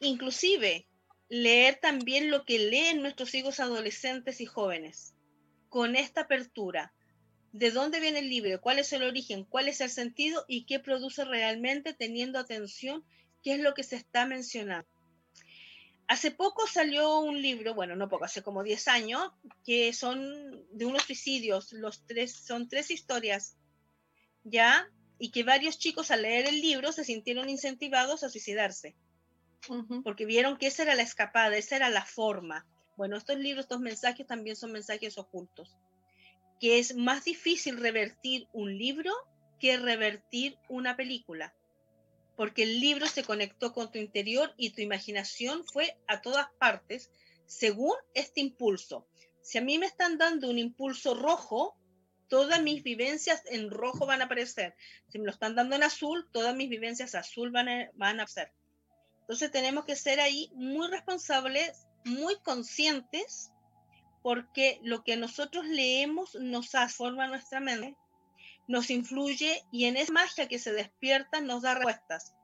[0.05, 0.87] inclusive
[1.29, 5.15] leer también lo que leen nuestros hijos adolescentes y jóvenes,
[5.69, 6.93] con esta apertura.
[7.53, 8.61] ¿De dónde viene el libro?
[8.61, 9.45] ¿Cuál es el origen?
[9.45, 10.45] ¿Cuál es el sentido?
[10.49, 13.05] ¿Y qué produce realmente teniendo atención
[13.43, 14.89] qué es lo que se está mencionando?
[16.07, 19.33] Hace poco salió un libro, bueno, no poco, hace como 10 años,
[19.65, 23.57] que son de unos suicidios, los tres, son tres historias,
[24.43, 24.87] ¿ya?
[25.19, 28.97] Y que varios chicos al leer el libro se sintieron incentivados a suicidarse
[30.03, 32.67] porque vieron que esa era la escapada, esa era la forma.
[32.97, 35.77] Bueno, estos libros, estos mensajes también son mensajes ocultos,
[36.61, 39.13] que es más difícil revertir un libro
[39.59, 41.55] que revertir una película.
[42.37, 47.11] Porque el libro se conectó con tu interior y tu imaginación fue a todas partes
[47.47, 49.07] según este impulso.
[49.43, 51.77] Si a mí me están dando un impulso rojo,
[52.29, 54.75] todas mis vivencias en rojo van a aparecer.
[55.09, 58.25] Si me lo están dando en azul, todas mis vivencias azul van a, van a
[58.25, 58.53] aparecer.
[59.21, 63.51] Entonces tenemos que ser ahí muy responsables, muy conscientes,
[64.23, 67.97] porque lo que nosotros leemos nos transforma nuestra mente,
[68.67, 72.35] nos influye y en esa magia que se despierta nos da respuestas.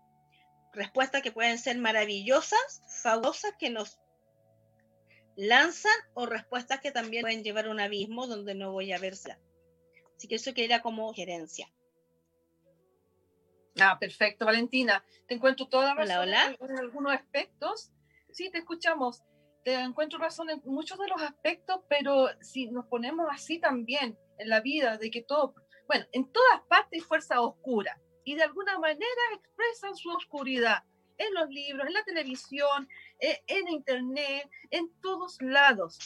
[0.72, 3.98] Respuestas que pueden ser maravillosas, fabulosas, que nos
[5.36, 9.38] lanzan o respuestas que también pueden llevar a un abismo donde no voy a verla.
[10.16, 11.72] Así que eso queda como gerencia.
[13.80, 15.02] Ah, perfecto, Valentina.
[15.26, 17.90] Te encuentro toda razón en algunos aspectos.
[18.32, 19.22] Sí, te escuchamos.
[19.64, 24.48] Te encuentro razón en muchos de los aspectos, pero si nos ponemos así también en
[24.48, 25.54] la vida, de que todo,
[25.90, 30.84] bueno, en todas partes hay fuerza oscura y de alguna manera expresan su oscuridad
[31.18, 32.88] en los libros, en la televisión,
[33.18, 35.98] eh, en internet, en todos lados.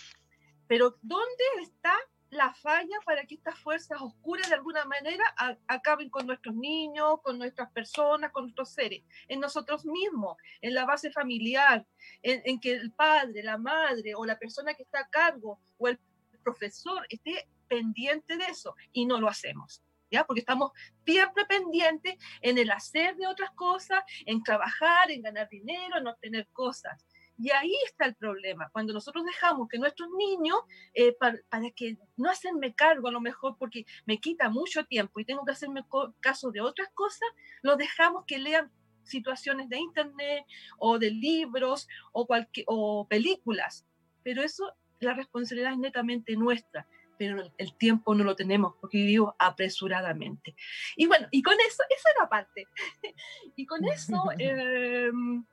[0.69, 1.95] Pero ¿dónde está
[2.31, 5.23] la falla para que estas fuerzas oscuras de alguna manera
[5.69, 10.87] acaben con nuestros niños, con nuestras personas, con nuestros seres, en nosotros mismos, en la
[10.87, 11.87] base familiar,
[12.23, 15.89] en, en, que el padre, la madre o la persona que está a cargo o
[15.89, 16.01] el
[16.43, 19.83] profesor esté pendiente de eso y no lo hacemos.
[20.23, 20.71] Porque estamos
[21.05, 26.47] siempre pendientes en el hacer de otras cosas, en trabajar, en ganar dinero, en obtener
[26.53, 27.05] cosas.
[27.37, 30.57] Y ahí está el problema, cuando nosotros dejamos que nuestros niños,
[30.95, 31.37] eh, para,
[31.75, 35.51] que no hacerme cargo a lo mejor porque me quita mucho tiempo y tengo que
[35.51, 35.85] hacerme
[36.21, 37.29] caso de otras cosas,
[37.63, 38.71] los dejamos que lean
[39.03, 40.45] situaciones de internet
[40.79, 42.25] o de libros o,
[42.69, 43.85] o películas.
[44.23, 46.87] Pero eso, la responsabilidad es netamente nuestra
[47.19, 50.55] pero el tiempo no lo tenemos porque vivimos apresuradamente.
[50.97, 52.67] Y bueno, y con eso, esa era parte.
[53.57, 55.45] y con eso, em,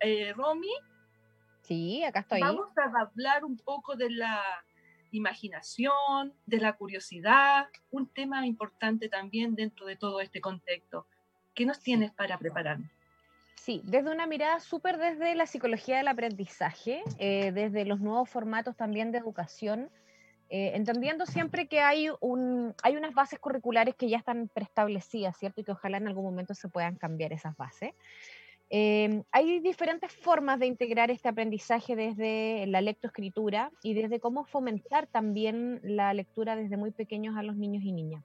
[0.00, 0.72] eh, Romy.
[1.62, 2.40] Sí, acá estoy.
[2.40, 4.42] Vamos a hablar un poco de la
[5.10, 11.06] imaginación, de la curiosidad, un tema importante también dentro de todo este contexto.
[11.54, 12.90] ¿Qué nos tienes para prepararnos?
[13.54, 18.76] Sí, desde una mirada súper desde la psicología del aprendizaje, eh, desde los nuevos formatos
[18.76, 19.90] también de educación,
[20.48, 25.60] eh, entendiendo siempre que hay, un, hay unas bases curriculares que ya están preestablecidas, ¿cierto?
[25.60, 27.94] Y que ojalá en algún momento se puedan cambiar esas bases.
[28.68, 35.06] Eh, hay diferentes formas de integrar este aprendizaje desde la lectoescritura y desde cómo fomentar
[35.06, 38.24] también la lectura desde muy pequeños a los niños y niñas.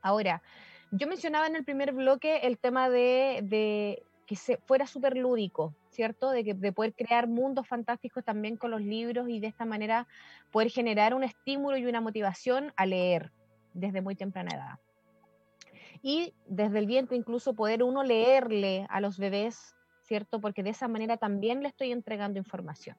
[0.00, 0.42] Ahora,
[0.90, 5.74] yo mencionaba en el primer bloque el tema de, de que se, fuera súper lúdico,
[5.88, 6.30] ¿cierto?
[6.30, 10.06] De, que, de poder crear mundos fantásticos también con los libros y de esta manera
[10.52, 13.32] poder generar un estímulo y una motivación a leer
[13.72, 14.78] desde muy temprana edad.
[16.02, 20.42] Y desde el vientre incluso poder uno leerle a los bebés, ¿cierto?
[20.42, 22.98] Porque de esa manera también le estoy entregando información.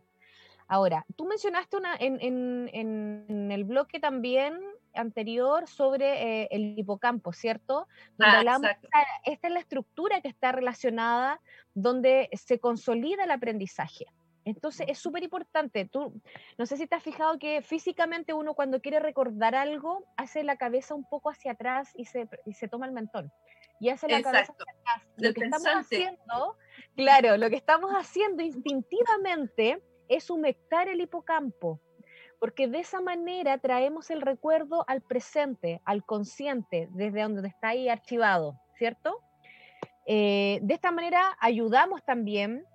[0.68, 4.60] Ahora, tú mencionaste una, en, en, en el bloque también
[4.94, 7.88] anterior sobre eh, el hipocampo, ¿cierto?
[8.18, 8.70] Donde ah, hablamos,
[9.24, 11.42] esta, es la estructura que está relacionada
[11.74, 14.06] donde se consolida el aprendizaje.
[14.46, 15.86] Entonces es súper importante.
[15.86, 16.22] Tú,
[16.58, 20.58] no sé si te has fijado que físicamente uno cuando quiere recordar algo hace la
[20.58, 23.32] cabeza un poco hacia atrás y se, y se toma el mentón.
[23.80, 25.08] Y hace la cabeza hacia atrás.
[25.18, 26.58] Lo que estamos haciendo,
[26.96, 31.80] claro, lo que estamos haciendo instintivamente es humectar el hipocampo
[32.40, 37.90] porque de esa manera traemos el recuerdo al presente, al consciente, desde donde está ahí
[37.90, 39.22] archivado, ¿cierto?
[40.06, 42.66] Eh, de esta manera ayudamos también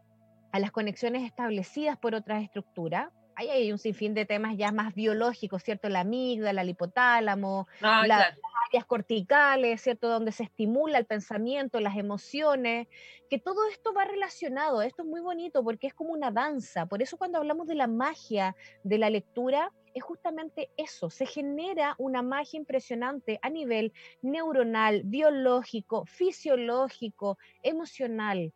[0.52, 3.08] a las conexiones establecidas por otras estructuras.
[3.36, 5.88] Ahí hay un sinfín de temas ya más biológicos, ¿cierto?
[5.88, 8.36] La amígdala, el hipotálamo, ah, la,
[8.82, 10.08] corticales, ¿cierto?
[10.08, 12.88] Donde se estimula el pensamiento, las emociones,
[13.30, 14.82] que todo esto va relacionado.
[14.82, 16.86] Esto es muy bonito porque es como una danza.
[16.86, 21.94] Por eso cuando hablamos de la magia de la lectura, es justamente eso, se genera
[21.98, 28.52] una magia impresionante a nivel neuronal, biológico, fisiológico, emocional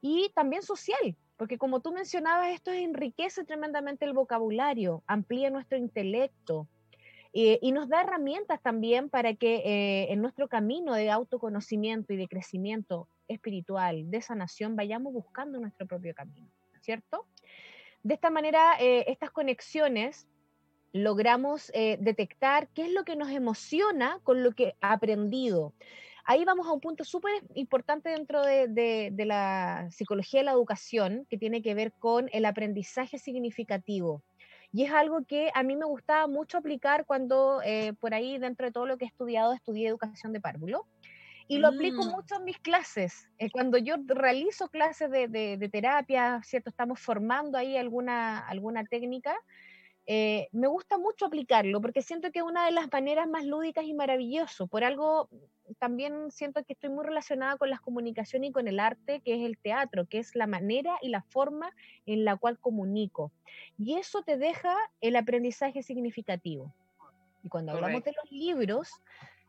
[0.00, 6.68] y también social, porque como tú mencionabas, esto enriquece tremendamente el vocabulario, amplía nuestro intelecto,
[7.32, 12.16] eh, y nos da herramientas también para que eh, en nuestro camino de autoconocimiento y
[12.16, 17.26] de crecimiento espiritual, de sanación, vayamos buscando nuestro propio camino, ¿cierto?
[18.02, 20.26] De esta manera, eh, estas conexiones
[20.92, 21.70] logramos
[22.00, 25.74] detectar qué es lo que nos emociona con lo que ha aprendido.
[26.30, 31.26] Ahí vamos a un punto súper importante dentro de, de la psicología de la educación,
[31.30, 34.22] que tiene que ver con el aprendizaje significativo.
[34.70, 38.66] Y es algo que a mí me gustaba mucho aplicar cuando eh, por ahí, dentro
[38.66, 40.86] de todo lo que he estudiado, estudié educación de párvulo.
[41.50, 42.10] Y lo aplico mm.
[42.10, 43.30] mucho en mis clases.
[43.38, 46.68] Eh, cuando yo realizo clases de, de, terapia, ¿cierto?
[46.68, 49.34] Estamos formando ahí alguna, alguna técnica.
[50.10, 53.84] Eh, me gusta mucho aplicarlo porque siento que es una de las maneras más lúdicas
[53.84, 54.66] y maravilloso.
[54.66, 55.28] Por algo
[55.78, 59.42] también siento que estoy muy relacionada con las comunicaciones y con el arte, que es
[59.44, 61.74] el teatro, que es la manera y la forma
[62.06, 63.32] en la cual comunico.
[63.76, 66.72] Y eso te deja el aprendizaje significativo.
[67.42, 68.88] Y cuando hablamos de los libros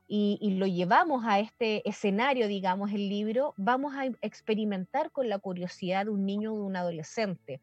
[0.09, 6.05] y, lo llevamos a este escenario, digamos, el libro, vamos a experimentar con la curiosidad
[6.05, 7.61] de un niño o de un adolescente.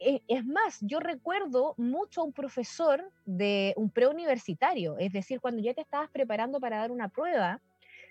[0.00, 5.62] E, es más, yo recuerdo mucho a un profesor de un preuniversitario, es decir, cuando
[5.62, 7.60] ya te estabas preparando para dar una prueba,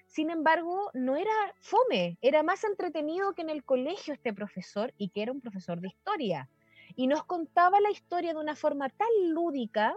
[0.05, 5.09] sin embargo, no era fome, era más entretenido que en el colegio este profesor y
[5.09, 6.49] que era un profesor de historia.
[6.95, 9.95] Y nos contaba la historia de una forma tan lúdica,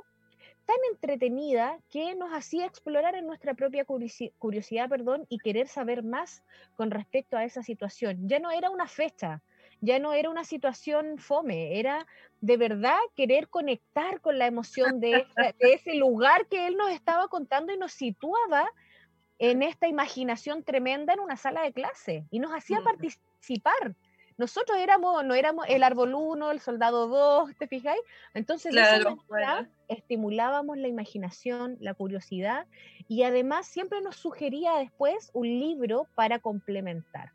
[0.66, 6.42] tan entretenida, que nos hacía explorar en nuestra propia curiosidad perdón, y querer saber más
[6.76, 8.28] con respecto a esa situación.
[8.28, 9.42] Ya no era una fecha,
[9.82, 12.06] ya no era una situación fome, era
[12.40, 15.26] de verdad querer conectar con la emoción de,
[15.60, 18.70] de ese lugar que él nos estaba contando y nos situaba
[19.38, 23.96] en esta imaginación tremenda en una sala de clase y nos hacía participar.
[24.38, 28.00] Nosotros éramos, no éramos el árbol 1, el soldado 2, ¿te fijáis?
[28.34, 28.72] Entonces,
[29.88, 32.66] estimulábamos la imaginación, la curiosidad
[33.08, 37.32] y además siempre nos sugería después un libro para complementar.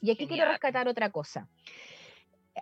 [0.00, 1.48] Y aquí quiero rescatar otra cosa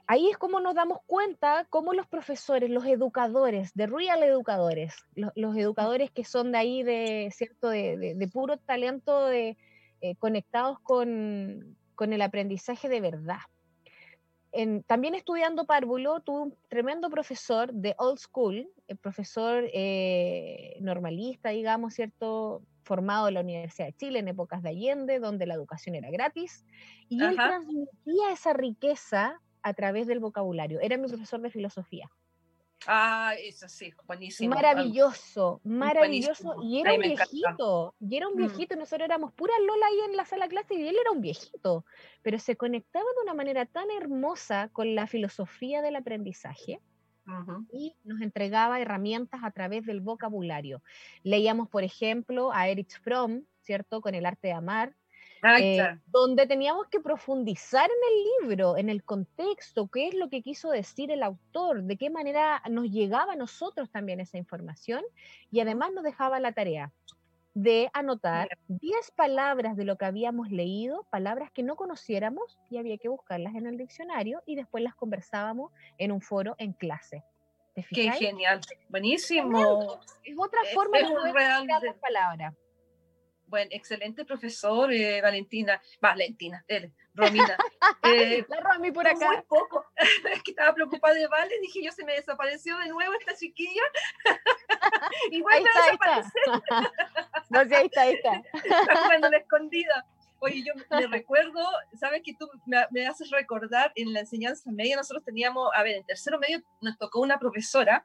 [0.06, 5.56] ahí es como nos damos cuenta cómo los profesores, los educadores, de real educadores, los,
[5.56, 9.56] educadores que son de ahí de cierto de, puro talento de,
[10.00, 13.40] eh, conectados con, el aprendizaje de verdad.
[14.86, 21.94] también estudiando párvulo, tuve un tremendo profesor de old school, el profesor eh, normalista, digamos,
[21.94, 22.62] ¿cierto?
[22.86, 26.64] Formado en la Universidad de Chile en épocas de Allende, donde la educación era gratis,
[27.08, 30.80] y él transmitía esa riqueza a través del vocabulario.
[30.80, 32.08] Era mi profesor de filosofía.
[32.86, 34.54] Ah, eso sí, buenísimo.
[34.54, 36.54] Maravilloso, maravilloso.
[36.62, 38.36] Y era un viejito, y era un mm.
[38.36, 38.76] viejito.
[38.76, 41.84] Nosotros éramos pura Lola ahí en la sala clase y él era un viejito.
[42.22, 46.80] Pero se conectaba de una manera tan hermosa con la filosofía del aprendizaje
[47.72, 50.82] y nos entregaba herramientas a través del vocabulario.
[51.22, 54.00] Leíamos, por ejemplo, a Erich Fromm, ¿cierto?
[54.00, 54.96] Con el arte de amar,
[55.58, 60.42] eh, donde teníamos que profundizar en el libro, en el contexto, qué es lo que
[60.42, 65.02] quiso decir el autor, de qué manera nos llegaba a nosotros también esa información
[65.50, 66.92] y además nos dejaba la tarea
[67.56, 72.98] de anotar 10 palabras de lo que habíamos leído, palabras que no conociéramos y había
[72.98, 77.24] que buscarlas en el diccionario y después las conversábamos en un foro en clase.
[77.74, 79.98] Qué genial, buenísimo.
[80.22, 82.54] Es otra forma de poder las palabras
[83.46, 87.56] buen, excelente profesor, eh, Valentina, Valentina, él, Romina.
[88.02, 89.28] Eh, la Romy por acá.
[89.32, 93.12] Muy poco, es que estaba preocupada de Vale, dije yo, se me desapareció de nuevo
[93.14, 93.82] esta chiquilla.
[95.32, 96.32] y vuelve a desaparecer.
[97.50, 98.42] no sé, ahí está, ahí está.
[98.52, 100.06] Está jugando la escondida.
[100.38, 101.60] Oye, yo me recuerdo,
[101.98, 105.96] sabes que tú me, me, haces recordar en la enseñanza media, nosotros teníamos, a ver,
[105.96, 108.04] en tercero medio nos tocó una profesora,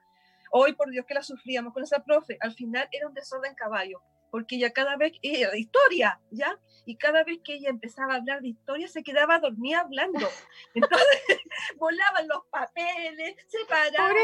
[0.51, 4.01] hoy por Dios que la sufríamos con esa profe, al final era un desorden caballo
[4.31, 6.57] porque ella cada vez, era de historia, ¿ya?
[6.85, 10.19] Y cada vez que ella empezaba a hablar de historia, se quedaba dormida hablando.
[10.73, 11.21] Entonces,
[11.77, 14.15] volaban los papeles, se paraban.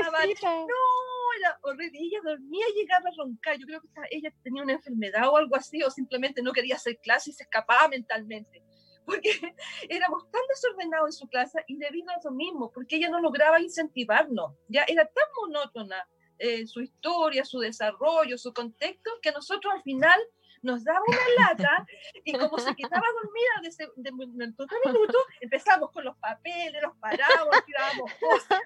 [0.42, 2.00] No, era horrible.
[2.00, 3.58] ella dormía y llegaba a roncar.
[3.60, 6.98] Yo creo que ella tenía una enfermedad o algo así, o simplemente no quería hacer
[7.00, 8.64] clase y se escapaba mentalmente.
[9.06, 9.30] Porque
[9.90, 13.60] éramos tan desordenados en su clase y debido a eso mismo, porque ella no lograba
[13.60, 14.54] incentivarnos.
[14.70, 16.08] Ya era tan monótona
[16.40, 20.20] eh, su historia, su desarrollo, su contexto, que nosotros al final
[20.62, 21.18] nos daba una
[21.50, 21.86] lata
[22.24, 26.82] y como se quedaba dormida de, ese, de minuto a minuto, empezamos con los papeles,
[26.82, 28.62] los parábamos, tirábamos cosas.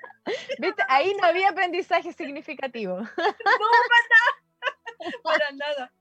[0.60, 0.84] ¿Viste?
[0.88, 2.98] Ahí no había aprendizaje significativo.
[2.98, 5.22] No, para nada.
[5.24, 5.94] Para nada.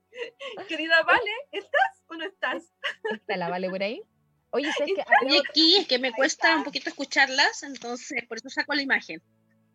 [0.69, 2.65] Querida Vale, ¿estás o no estás?
[3.13, 4.03] ¿Está la Vale por ahí?
[4.51, 5.03] Oye, ¿sabes que
[5.39, 9.23] aquí es que me cuesta un poquito escucharlas, entonces por eso saco la imagen.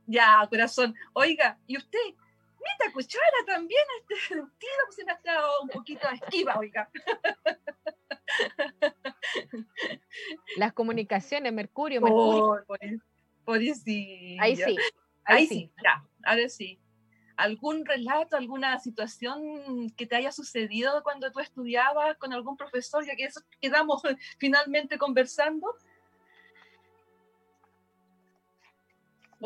[0.08, 0.96] Ya, corazón.
[1.14, 2.00] Oiga, ¿y usted?
[2.66, 4.50] Mita cuchara también este sentido,
[4.86, 6.90] pues se me ha estado un poquito esquiva, oiga.
[10.58, 12.66] Las comunicaciones, Mercurio, Mercurio.
[12.68, 12.80] Por,
[13.46, 14.38] por, sí.
[14.40, 14.76] Ahí sí.
[15.26, 15.72] Ahí, sí.
[15.84, 16.80] ya, ahora sí.
[17.38, 23.16] ¿Algún relato, alguna situación que te haya sucedido cuando tú estudiabas con algún profesor, ya
[23.16, 24.02] que eso quedamos
[24.40, 25.68] finalmente conversando?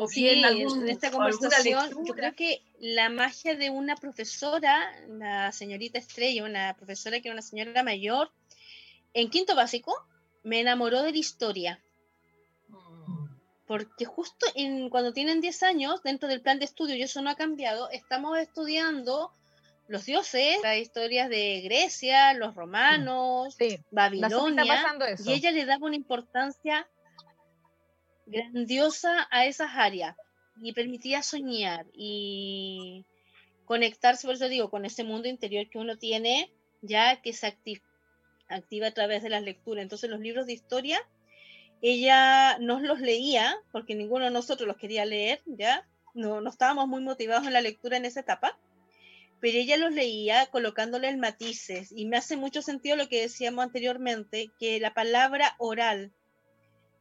[0.08, 6.44] Sí, en, esta conversación, yo creo que la magia de una profesora, la señorita Estrella,
[6.44, 8.30] una profesora que era una señora mayor,
[9.14, 9.94] en quinto básico
[10.42, 11.80] me enamoró de la historia.
[12.68, 13.26] Mm.
[13.66, 17.30] Porque justo en, cuando tienen 10 años, dentro del plan de estudio, y eso no
[17.30, 19.32] ha cambiado, estamos estudiando
[19.88, 23.56] los dioses, las historias de Grecia, los romanos,
[23.90, 24.84] Babilonia,
[25.24, 26.86] y ella le daba una importancia
[28.30, 30.16] grandiosa a esas áreas
[30.62, 33.04] y permitía soñar y
[33.64, 36.50] conectarse, por eso digo, con ese mundo interior que uno tiene
[36.82, 37.82] ya que se activa,
[38.86, 39.82] a través de las lecturas.
[39.82, 41.00] Entonces los libros de historia,
[41.82, 46.88] ella nos los leía, porque ninguno de nosotros los quería leer, ya, no, no estábamos
[46.88, 48.58] muy motivados en la lectura en esa etapa,
[49.40, 54.50] pero ella los leía colocándole matices y me hace mucho sentido lo que decíamos anteriormente,
[54.58, 56.12] que la palabra oral,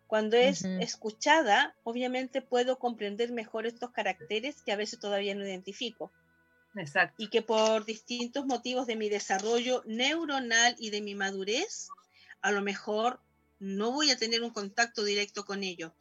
[0.09, 6.11] cuando es escuchada, obviamente puedo comprender mejor estos caracteres que a veces todavía no identifico.
[6.75, 7.13] Exacto.
[7.23, 11.89] Y que por distintos motivos de mi desarrollo neuronal y de mi madurez,
[12.41, 13.21] a lo mejor
[13.59, 15.91] no voy a tener un contacto directo con ellos.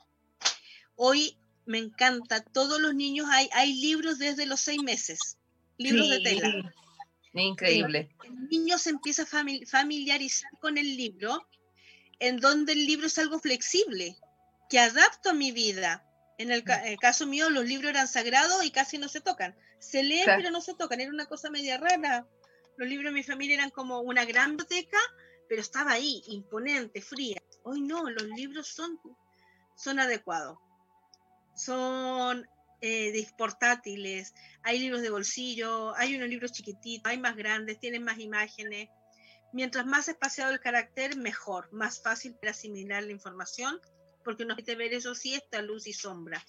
[0.96, 1.36] Hoy
[1.66, 5.36] me encanta, todos los niños hay, hay libros desde los seis meses
[5.76, 6.74] libros de tela.
[7.34, 8.08] Increíble.
[8.24, 11.46] El niño se empieza a familiarizar con el libro,
[12.20, 14.16] en donde el libro es algo flexible,
[14.68, 16.04] que adapto a mi vida.
[16.38, 16.62] En el,
[17.00, 19.56] caso mío, los libros eran sagrados y casi no se tocan.
[19.80, 21.00] Se leen, pero no se tocan.
[21.00, 22.26] Era una cosa media rara.
[22.76, 24.98] Los libros de mi familia eran como una gran biblioteca,
[25.48, 27.42] pero estaba ahí, imponente, fría.
[27.64, 29.00] Hoy no, los libros son,
[29.74, 30.58] son adecuados.
[31.56, 32.46] Son
[32.80, 38.18] eh, portátiles, hay libros de bolsillo, hay unos libros chiquititos, hay más grandes, tienen más
[38.18, 38.88] imágenes.
[39.52, 43.80] Mientras más espaciado el carácter, mejor, más fácil para asimilar la información,
[44.24, 46.44] porque nos permite ver eso sí, esta luz y sombra.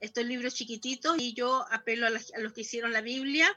[0.00, 3.48] Estos libros chiquititos, y yo apelo a, a los que hicieron la Biblia,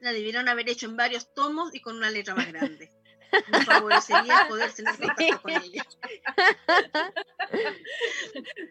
[0.00, 2.96] la debieron haber hecho en varios tomos y con una letra más grande
[3.48, 5.84] me favorecería poder tener contacto con ella.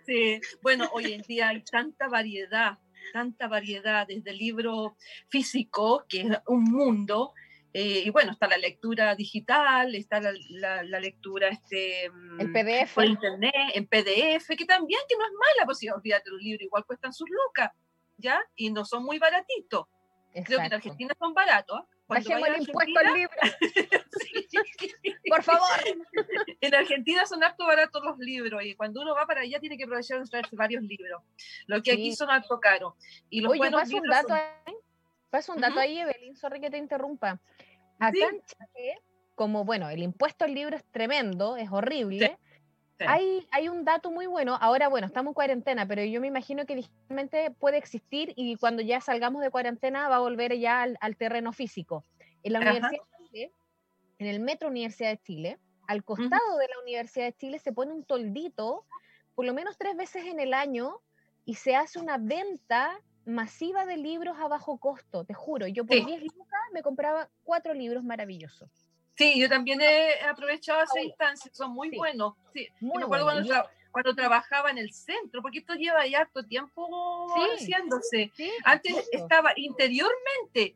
[0.06, 2.78] Sí, bueno, hoy en día hay tanta variedad,
[3.14, 4.98] tanta variedad, desde el libro
[5.30, 7.34] físico, que es un mundo,
[7.78, 10.32] eh, y bueno, está la lectura digital, está la,
[10.82, 12.96] la, lectura este, el PDF.
[12.96, 16.62] por internet, en PDF, que también que no es mala, pues si olvídate, los libros
[16.62, 17.72] igual cuestan sus lucas,
[18.16, 18.42] ¿ya?
[18.56, 19.88] Y no son muy baratitos.
[20.46, 23.36] Creo que en Argentina son baratos, Bajemos el impuesto al libro.
[25.30, 25.68] Por favor.
[26.62, 29.84] En Argentina son harto baratos los libros y cuando uno va para allá tiene que
[29.84, 31.24] aprovechar de traerse varios libros.
[31.66, 32.94] Lo que aquí son harto caros.
[33.30, 34.74] Y los Oye, buenos un dato ahí.
[35.36, 37.42] Pasa un dato ahí, Evelyn, sorry que te interrumpa.
[38.00, 39.02] Acá en Chile,
[39.36, 42.38] como bueno, el impuesto al libro es tremendo, es horrible.
[43.00, 46.66] Hay, hay un dato muy bueno, ahora bueno, estamos en cuarentena, pero yo me imagino
[46.66, 51.18] que digitalmente puede existir y cuando ya salgamos de cuarentena va a volver ya al,
[51.18, 52.06] terreno físico.
[52.42, 53.52] En la Universidad de Chile,
[54.20, 57.92] en el Metro Universidad de Chile, al costado de la Universidad de Chile se pone
[57.92, 58.86] un toldito
[59.34, 61.02] por lo menos tres veces en el año
[61.44, 65.68] y se hace una venta masiva de libros a bajo costo, te juro.
[65.68, 68.70] Yo por 10 lucas me compraba cuatro libros maravillosos.
[69.16, 72.34] Sí, yo también he aprovechado esa instancia, son muy buenos.
[72.54, 73.26] Sí, muy me acuerdo
[73.92, 78.32] cuando, trabajaba en el centro, porque esto lleva ya harto tiempo haciéndose.
[78.66, 80.76] Antes estaba interiormente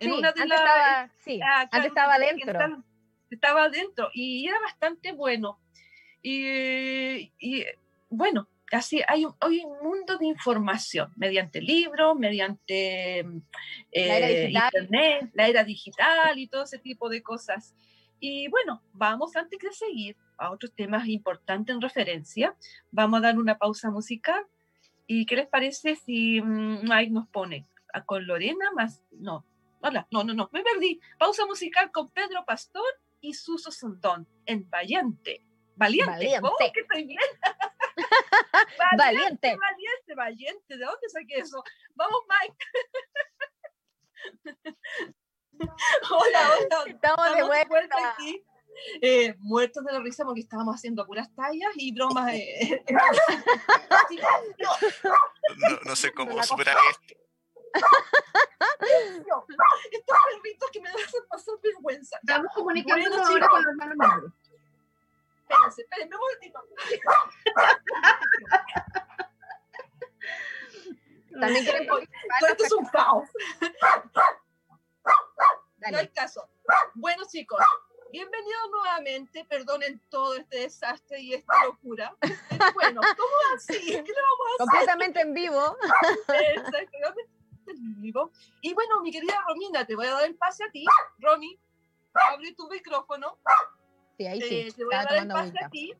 [0.00, 0.60] en una de las.
[0.60, 2.84] Estaba, sí, antes estaba adentro.
[3.30, 5.58] Estaba, adentro y era bastante bueno.
[6.22, 7.66] Y, y
[8.08, 13.20] bueno, Así hay un, hay un mundo de información mediante libros, mediante
[13.92, 17.74] eh, internet, la era digital y todo ese tipo de cosas.
[18.20, 22.56] Y bueno, vamos antes de seguir a otros temas importantes en referencia,
[22.90, 24.46] vamos a dar una pausa musical.
[25.06, 27.68] ¿Y qué les parece si mm, Mike nos pone
[28.06, 29.02] con Lorena más?
[29.12, 29.44] No,
[29.80, 31.00] hola, no, no, no, me perdí.
[31.18, 32.84] Pausa musical con Pedro Pastor
[33.20, 35.44] y Suso Sondón en Valiente.
[35.76, 36.10] Valiente.
[36.10, 36.40] Valiente.
[36.42, 37.20] Oh, que estoy bien.
[38.96, 40.14] valiente, valiente.
[40.14, 41.62] Valiente, ¿De dónde saqué eso?
[41.94, 42.56] Vamos, Mike.
[46.10, 46.84] hola, hola.
[46.86, 48.12] Estamos, de vuelta.
[48.12, 48.44] aquí.
[49.00, 52.32] Eh, muertos de la risa porque estábamos haciendo puras tallas y bromas.
[52.34, 52.84] Eh,
[55.56, 57.14] no, no, sé cómo superar esto.
[59.92, 62.16] Estos perritos que me hacen pasar vergüenza.
[62.16, 64.32] Estamos comunicándonos ahora con los hermanos
[65.48, 66.60] espérense, espérense momentito.
[71.40, 71.88] También quieren
[72.48, 73.28] Esto es un caos.
[75.90, 76.48] No hay caso.
[76.94, 77.60] Bueno, chicos,
[78.12, 79.44] bienvenidos nuevamente.
[79.44, 82.16] Perdonen todo este desastre y esta locura.
[82.74, 83.74] Bueno, ¿cómo así?
[83.78, 84.58] ¿Qué le vamos a hacer?
[84.58, 85.76] Completamente en vivo.
[86.28, 87.30] Exactamente
[87.66, 88.30] en vivo.
[88.62, 90.84] Y bueno, mi querida Romina, te voy a dar el pase a ti.
[91.18, 91.58] Romy,
[92.14, 93.38] abre tu micrófono.
[94.16, 94.54] Sí, ahí sí.
[94.54, 95.92] Eh, te voy a dar el pase aquí.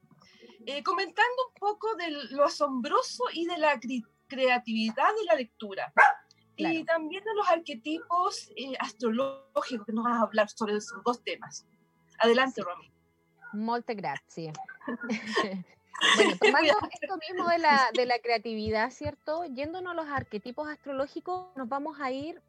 [0.66, 3.78] Eh, comentando un poco de lo asombroso y de la
[4.26, 5.92] creatividad de la lectura.
[6.56, 11.22] Y también de los arquetipos eh, astrológicos, que nos vas a hablar sobre esos dos
[11.22, 11.66] temas.
[12.18, 12.92] Adelante, Romy.
[13.52, 14.52] Molte grazie.
[16.16, 19.44] bueno, tomando esto mismo de la, de la creatividad, ¿cierto?
[19.46, 22.40] Yéndonos a los arquetipos astrológicos, nos vamos a ir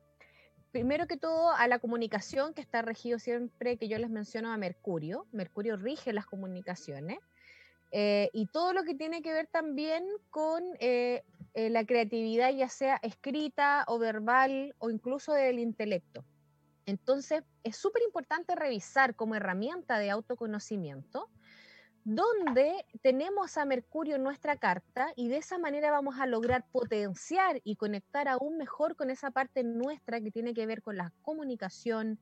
[0.75, 4.57] primero que todo a la comunicación, que está regido siempre, que yo les menciono a
[4.57, 5.25] Mercurio.
[5.31, 7.19] Mercurio rige las comunicaciones.
[7.93, 11.23] Eh, y todo lo que tiene que ver también con eh,
[11.53, 16.25] eh, la creatividad, ya sea escrita o verbal o incluso del intelecto.
[16.85, 21.29] Entonces, es súper importante revisar como herramienta de autoconocimiento
[22.05, 27.61] donde tenemos a Mercurio en nuestra carta y de esa manera vamos a lograr potenciar
[27.63, 32.19] y conectar aún mejor con esa parte nuestra que tiene que ver con la comunicación,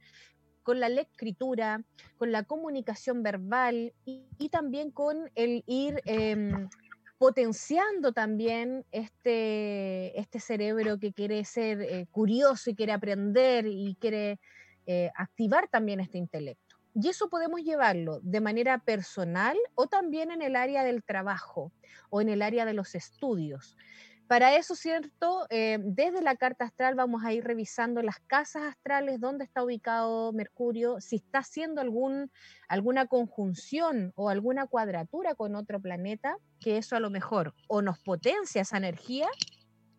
[0.63, 1.83] con la escritura,
[2.17, 6.69] con la comunicación verbal y, también con el ir em,
[7.17, 14.39] potenciando también este, este cerebro que quiere ser eh, curioso y quiere aprender y quiere
[14.85, 16.62] eh, activar también este intelecto.
[16.95, 21.71] Y eso podemos llevarlo de manera personal o también en el área del trabajo
[22.09, 23.75] o en el área de los estudios.
[24.27, 25.45] Para eso, ¿cierto?
[25.49, 30.31] Eh, desde la carta astral vamos a ir revisando las casas astrales, dónde está ubicado
[30.31, 32.31] Mercurio, si está haciendo algún,
[32.67, 37.99] alguna conjunción o alguna cuadratura con otro planeta, que eso a lo mejor o nos
[37.99, 39.27] potencia esa energía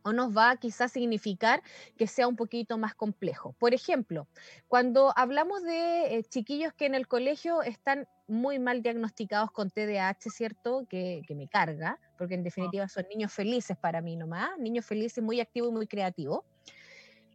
[0.04, 1.62] o nos va a quizás significar
[1.96, 3.54] que sea un poquito más complejo.
[3.58, 4.28] Por ejemplo,
[4.68, 10.30] cuando hablamos de eh, chiquillos que en el colegio están muy mal diagnosticados con TDAH,
[10.30, 10.86] ¿cierto?
[10.88, 15.40] Que, me carga, porque en definitiva son niños felices para mí nomás, niños felices, muy
[15.40, 16.44] activos y muy creativos.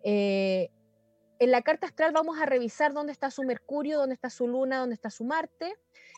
[0.04, 0.70] Eh,
[1.40, 4.78] en la carta astral vamos a revisar dónde está su Mercurio, dónde está su Luna,
[4.78, 5.74] dónde está su Marte,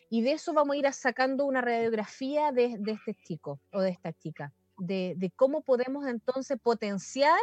[0.10, 4.12] y de eso vamos a ir sacando una radiografía de este chico o de esta
[4.12, 7.40] chica de, cómo podemos entonces potenciar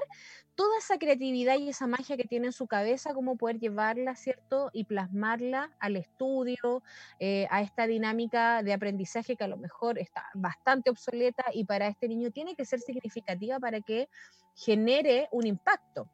[0.54, 4.70] toda esa creatividad y esa magia que tiene en su cabeza, cómo poder llevarla, ¿cierto?
[4.72, 6.82] Y plasmarla al estudio,
[7.20, 11.86] eh, a esta dinámica de aprendizaje que a lo mejor está bastante obsoleta y para
[11.86, 14.08] este niño tiene que ser significativa para que
[14.54, 16.10] genere un impacto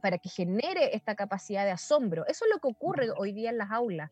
[0.00, 2.24] para que genere esta capacidad de asombro.
[2.26, 4.10] Eso es lo que ocurre hoy día en las aulas.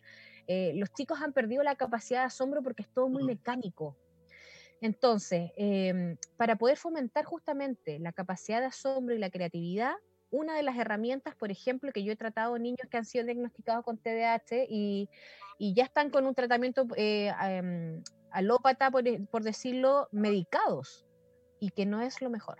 [0.48, 3.96] Eh, los chicos han perdido la capacidad de asombro porque es todo muy mecánico.
[4.80, 9.94] Entonces, em, para poder fomentar justamente la capacidad de asombro y la creatividad,
[10.30, 13.84] una de las herramientas, por ejemplo, que yo he tratado niños que han sido diagnosticados
[13.84, 15.08] con TDAH y,
[15.58, 21.06] ya están con un tratamiento eh, em, alópata, e, por, decirlo, medicados,
[21.58, 22.58] y que no es lo mejor.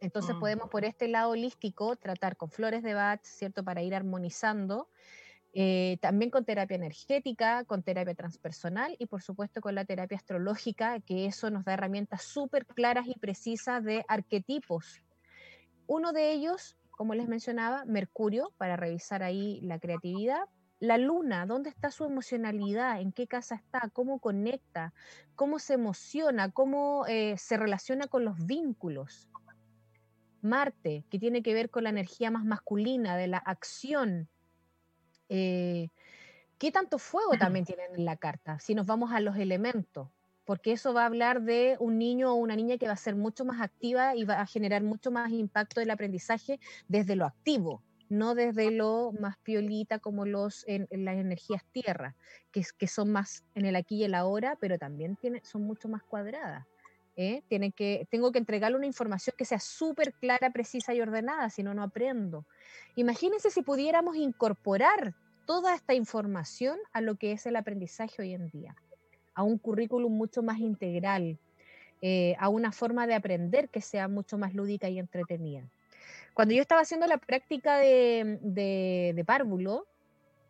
[0.00, 0.40] Entonces mm.
[0.40, 3.62] podemos por este lado holístico tratar con flores de Bach, ¿cierto?
[3.64, 4.88] Para ir armonizando
[5.58, 11.00] eh, también con terapia energética, con terapia transpersonal y por supuesto con la terapia astrológica,
[11.00, 15.02] que eso nos da herramientas súper claras y precisas de arquetipos.
[15.86, 20.42] Uno de ellos, como les mencionaba, Mercurio, para revisar ahí la creatividad.
[20.78, 23.00] La luna, ¿dónde está su emocionalidad?
[23.00, 23.88] ¿En qué casa está?
[23.94, 24.92] ¿Cómo conecta?
[25.36, 26.50] ¿Cómo se emociona?
[26.50, 29.26] ¿Cómo eh, se relaciona con los vínculos?
[30.42, 34.28] Marte, que tiene que ver con la energía más masculina, de la acción,
[35.28, 35.88] eh,
[36.58, 38.58] ¿Qué tanto fuego también tienen en la carta?
[38.60, 40.08] Si nos vamos a los elementos,
[40.46, 43.14] porque eso va a hablar de un niño o una niña que va a ser
[43.14, 46.58] mucho más activa y va a generar mucho más impacto del aprendizaje
[46.88, 52.14] desde lo activo, no desde lo más piolita como los en, las energías tierra,
[52.52, 55.88] que, que, son más en el aquí y el ahora, pero también tiene, son mucho
[55.90, 56.64] más cuadradas.
[57.16, 57.42] ¿Eh?
[57.48, 61.74] que, tengo que entregarle una información que sea súper clara, precisa y ordenada, si no,
[61.74, 62.44] no aprendo.
[62.94, 65.14] Imagínense si pudiéramos incorporar
[65.46, 68.74] toda esta información a lo que es el aprendizaje hoy en día,
[69.34, 71.38] a un currículum mucho más integral,
[72.02, 75.62] eh, a una forma de aprender que sea mucho más lúdica y entretenida.
[76.34, 78.38] Cuando yo estaba haciendo la práctica de,
[79.14, 79.86] de párvulo,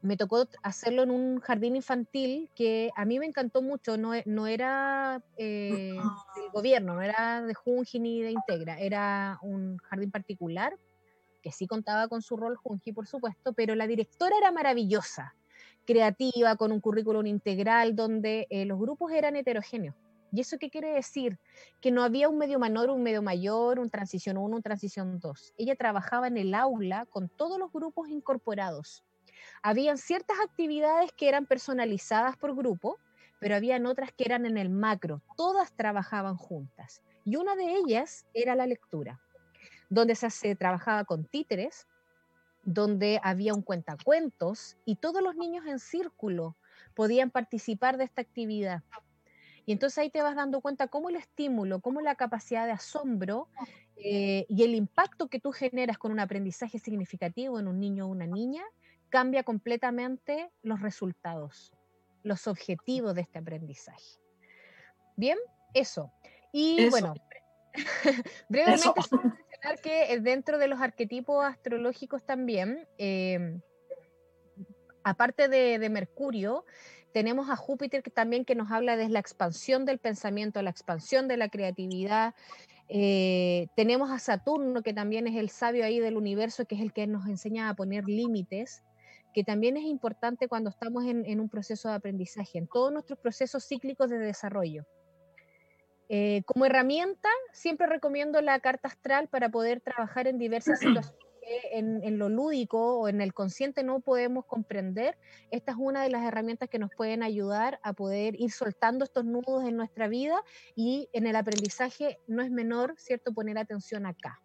[0.06, 4.22] me tocó hacerlo en un jardín infantil que a mí me encantó mucho, no, e,
[4.24, 5.94] no era eh,
[6.36, 10.78] del gobierno, no era de Junji ni de Integra, era un jardín particular
[11.42, 15.34] que sí contaba con su rol Junji, por supuesto, pero la directora era maravillosa,
[15.84, 19.96] creativa, con un currículum integral donde eh, los grupos eran heterogéneos.
[20.32, 21.38] ¿Y eso qué quiere decir?
[21.80, 25.54] Que no había un medio menor, un medio mayor, un transición 1, un transición 2.
[25.56, 29.04] Ella trabajaba en el aula con todos los grupos incorporados
[29.62, 32.98] habían ciertas actividades que eran personalizadas por grupo,
[33.38, 35.22] pero habían otras que eran en el macro.
[35.36, 37.02] Todas trabajaban juntas.
[37.24, 39.20] Y una de ellas era la lectura,
[39.90, 41.86] donde se, trabajaba con títeres,
[42.62, 46.56] donde había un cuentacuentos y todos los niños en círculo
[46.94, 48.82] podían participar de esta actividad.
[49.66, 53.48] Y entonces ahí te vas dando cuenta cómo el estímulo, cómo la capacidad de asombro
[53.96, 58.08] eh, y el impacto que tú generas con un aprendizaje significativo en un niño o
[58.08, 58.62] una niña
[59.10, 61.72] cambia completamente los resultados,
[62.22, 64.20] los objetivos de este aprendizaje.
[65.16, 65.38] Bien,
[65.74, 66.12] eso.
[66.52, 67.14] Y bueno,
[68.48, 73.60] brevemente mencionar que eh, dentro de los arquetipos astrológicos también, em,
[75.02, 76.64] aparte de, Mercurio,
[77.12, 81.28] tenemos a Júpiter que también que nos habla de la expansión del pensamiento, la expansión
[81.28, 82.34] de la creatividad.
[82.88, 86.92] Eh, tenemos a Saturno, que también es el sabio ahí del universo, que es el
[86.92, 88.82] que nos enseña a poner límites,
[89.36, 93.68] que también es importante cuando estamos en un proceso de aprendizaje, en todos nuestros procesos
[93.68, 94.86] cíclicos de desarrollo.
[96.08, 101.78] Eh, como herramienta, siempre recomiendo la carta astral para poder trabajar en diversas situaciones que
[101.78, 105.18] en, lo lúdico o en el consciente no podemos comprender.
[105.50, 109.26] Esta es una de las herramientas que nos pueden ayudar a poder ir soltando estos
[109.26, 110.42] nudos en nuestra vida
[110.74, 114.40] y en el aprendizaje no es menor, ¿cierto?, poner atención acá.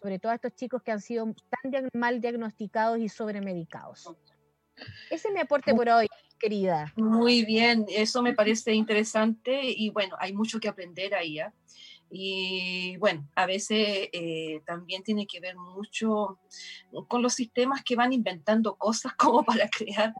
[0.00, 4.08] Sobre todo a estos chicos que han sido tan mal diagnosticados y sobremedicados.
[5.10, 6.06] Ese es mi aporte por hoy
[6.38, 6.92] querida.
[6.96, 11.40] Muy bien, eso me parece interesante y bueno, hay mucho que aprender ahí.
[11.40, 11.52] ¿ah?
[12.10, 16.38] Y bueno, a veces eh, también tiene que ver mucho
[17.06, 20.14] con los sistemas que van inventando cosas como para crear,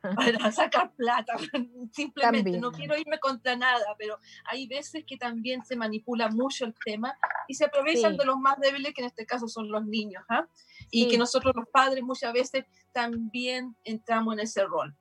[0.00, 1.34] para sacar plata.
[1.92, 6.74] Simplemente no quiero irme contra nada, pero hay veces que también se manipula mucho el
[6.84, 7.16] tema
[7.48, 10.22] y se aprovechan de los más débiles, que en este caso son los niños.
[10.28, 10.46] ¿ah?
[10.90, 14.96] Y que nosotros los padres muchas veces también entramos en ese rol.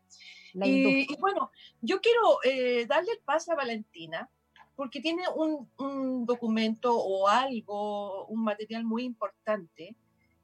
[0.63, 1.51] Y, bueno,
[1.81, 4.29] yo quiero eh, darle el paso a Valentina
[4.75, 9.95] porque tiene un, un, documento o algo, un material muy importante,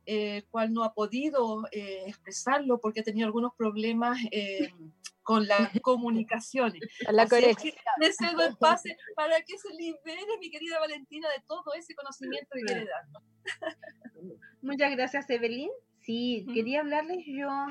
[0.06, 4.74] eh, cual no ha podido eh, expresarlo porque ha tenido algunos problemas eh,
[5.24, 6.82] con las comunicaciones.
[7.12, 7.74] La conexión.
[8.00, 12.50] Le cedo el pase para que se libere mi querida Valentina de todo ese conocimiento
[12.54, 13.24] que quiere darnos.
[14.62, 15.70] Muchas gracias, Evelyn.
[16.02, 17.68] Sí, quería hablarles yo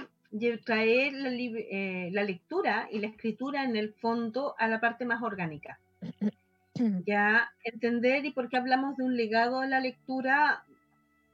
[0.65, 5.23] traer la, eh, la, lectura y la escritura en el fondo a la parte más
[5.23, 5.81] orgánica.
[7.05, 10.65] Ya entender y por qué hablamos de un legado de la lectura,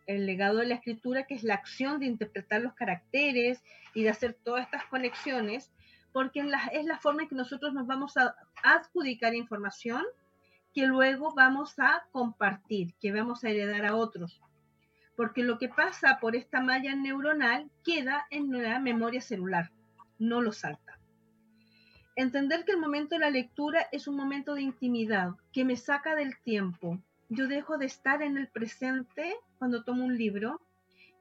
[0.06, 3.62] el legado de la escritura, que es la acción de interpretar los caracteres
[3.94, 5.70] y de hacer todas estas conexiones,
[6.12, 10.02] porque es la, es la forma en que nosotros nos vamos a adjudicar información
[10.74, 14.40] que luego vamos a compartir, que vamos a heredar a otros
[15.16, 19.72] porque lo que pasa por esta malla neuronal queda en la memoria celular,
[20.18, 20.85] no lo salta.
[22.18, 26.14] Entender que el momento de la lectura es un momento de intimidad que me saca
[26.14, 26.98] del tiempo.
[27.28, 30.62] Yo dejo de estar en el presente cuando tomo un libro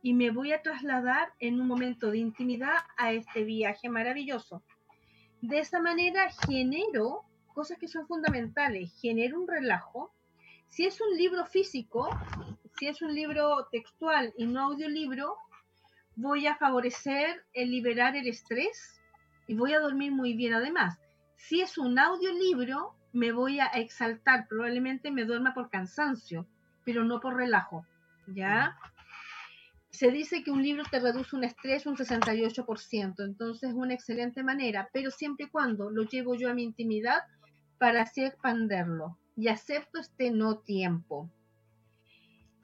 [0.02, 4.64] y me voy a trasladar en un momento de intimidad a este viaje maravilloso.
[5.42, 7.24] De esa manera genero
[7.54, 10.14] cosas que son fundamentales, genero un relajo.
[10.70, 12.08] Si es un libro físico,
[12.80, 15.36] si es un libro textual y no audiolibro,
[16.16, 18.95] voy a favorecer el liberar el estrés
[19.48, 20.98] y voy a dormir muy bien además.
[21.36, 26.48] Si es un audiolibro, me voy a exaltar, probablemente me duerma por cansancio,
[26.84, 27.86] pero no por relajo,
[28.28, 28.78] ¿ya?
[29.90, 34.44] Se dice que un libro te reduce un estrés un 68%, entonces es una excelente
[34.44, 37.22] manera, pero siempre y cuando lo llevo yo a mi intimidad
[37.78, 41.30] para así expanderlo y acepto este no tiempo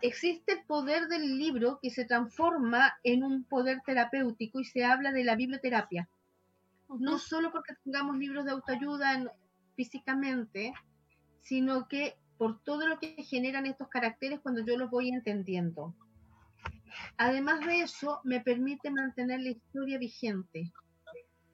[0.01, 5.11] existe el poder del libro que se transforma en un poder terapéutico y se habla
[5.11, 6.09] de la biblioterapia.
[6.99, 9.33] No solo porque tengamos libros de autoayuda
[9.75, 10.73] físicamente,
[11.41, 15.95] sino que por todo lo que generan estos caracteres cuando yo los voy entendiendo.
[17.17, 20.71] Además de eso, me permite mantener la historia vigente,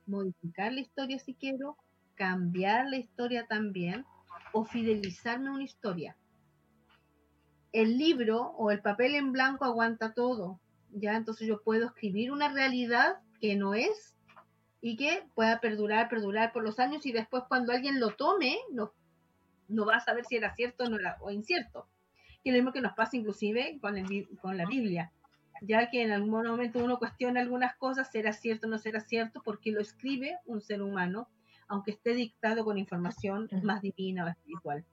[0.06, 1.78] modificar la historia si quiero,
[2.16, 4.06] cambiar la historia también
[4.54, 6.18] o fidelizarme a una historia
[7.72, 10.60] el libro o el papel en blanco aguanta todo,
[10.92, 11.16] ¿ya?
[11.16, 14.16] Entonces yo puedo escribir una realidad que no es
[14.88, 18.94] y que pueda perdurar, perdurar por los años y después cuando alguien lo tome, no,
[19.68, 21.90] no va a saber si era cierto o, no o incierto.
[22.42, 23.96] Y lo mismo que nos pasa inclusive con,
[24.42, 25.12] con la Biblia,
[25.62, 29.42] ya que en algún momento uno cuestiona algunas cosas, será cierto o no será cierto,
[29.44, 31.28] porque lo escribe un ser humano,
[31.68, 34.86] aunque esté dictado con información más divina o espiritual.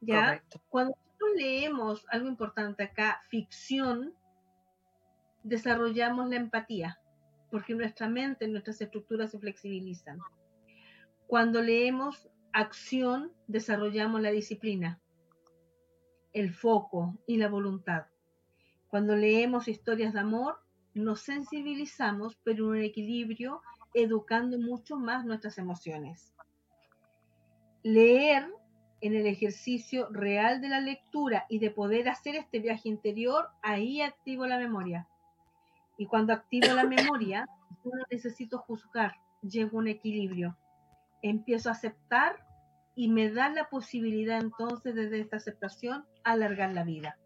[0.00, 0.42] ¿Ya?
[0.70, 0.96] Cuando
[1.36, 4.14] leemos algo importante acá, ficción,
[5.42, 6.98] desarrollamos la empatía,
[7.54, 10.18] porque nuestra mente, nuestras estructuras se flexibilizan.
[11.28, 15.00] Cuando leemos acción, desarrollamos la disciplina,
[16.32, 18.06] el foco y la voluntad.
[18.88, 20.56] Cuando leemos historias de amor,
[20.94, 23.62] nos sensibilizamos, pero en un equilibrio
[23.94, 26.34] educando mucho más nuestras emociones.
[27.84, 28.48] Leer
[29.00, 34.00] en el ejercicio real de la lectura y de poder hacer este viaje interior, ahí
[34.00, 35.06] activo la memoria.
[35.96, 37.46] Y cuando activo la memoria,
[37.84, 40.56] no necesito juzgar, llevo un equilibrio.
[41.22, 42.44] Empiezo a aceptar
[42.94, 47.18] y me da la posibilidad entonces desde esta aceptación alargar la vida.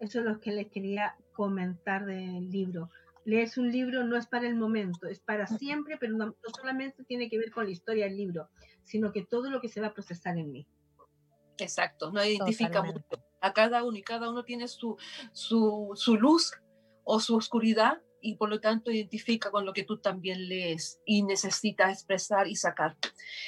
[0.00, 2.90] Eso es lo que les quería comentar del libro.
[3.24, 7.30] Leerse un libro no es para el momento, es para siempre, pero no, solamente tiene
[7.30, 8.48] que ver con la historia del libro,
[8.82, 10.66] sino que todo lo que se va a procesar en mí.
[11.58, 13.04] Exacto, no identifica mucho
[13.40, 14.96] a cada uno y cada uno tiene su,
[15.32, 16.52] su, su luz
[17.04, 21.22] o su oscuridad y por lo tanto identifica con lo que tú también lees y
[21.24, 22.96] necesitas expresar y sacar.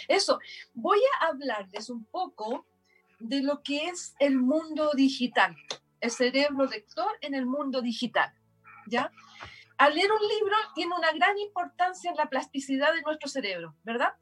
[0.08, 0.40] Eso,
[0.74, 2.66] voy a hablarles un poco
[3.20, 5.56] de lo que es el mundo digital,
[6.00, 8.34] el cerebro lector en el mundo digital,
[8.86, 9.10] ¿ya?
[9.78, 14.14] Al leer un libro tiene una gran importancia en la plasticidad de nuestro cerebro, ¿verdad?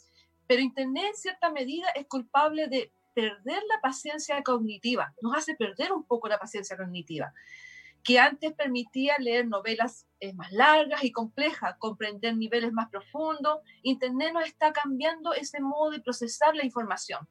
[0.46, 5.92] Pero Internet en cierta medida es culpable de perder la paciencia cognitiva, nos hace perder
[5.92, 7.32] un poco la paciencia cognitiva
[8.04, 13.60] que antes permitía leer novelas eh, más largas y complejas, comprender niveles más profundos.
[13.82, 17.28] Internet nos está cambiando ese modo de procesar la información.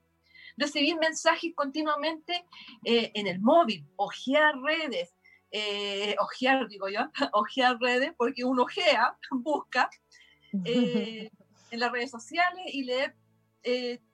[0.57, 2.45] Recibir mensajes continuamente
[2.85, 5.15] eh, en el móvil, ojear redes,
[5.51, 7.01] eh, ojear, digo yo,
[7.33, 9.89] ojear redes, porque uno ojea, busca
[10.53, 11.29] en
[11.71, 13.15] las redes sociales y leer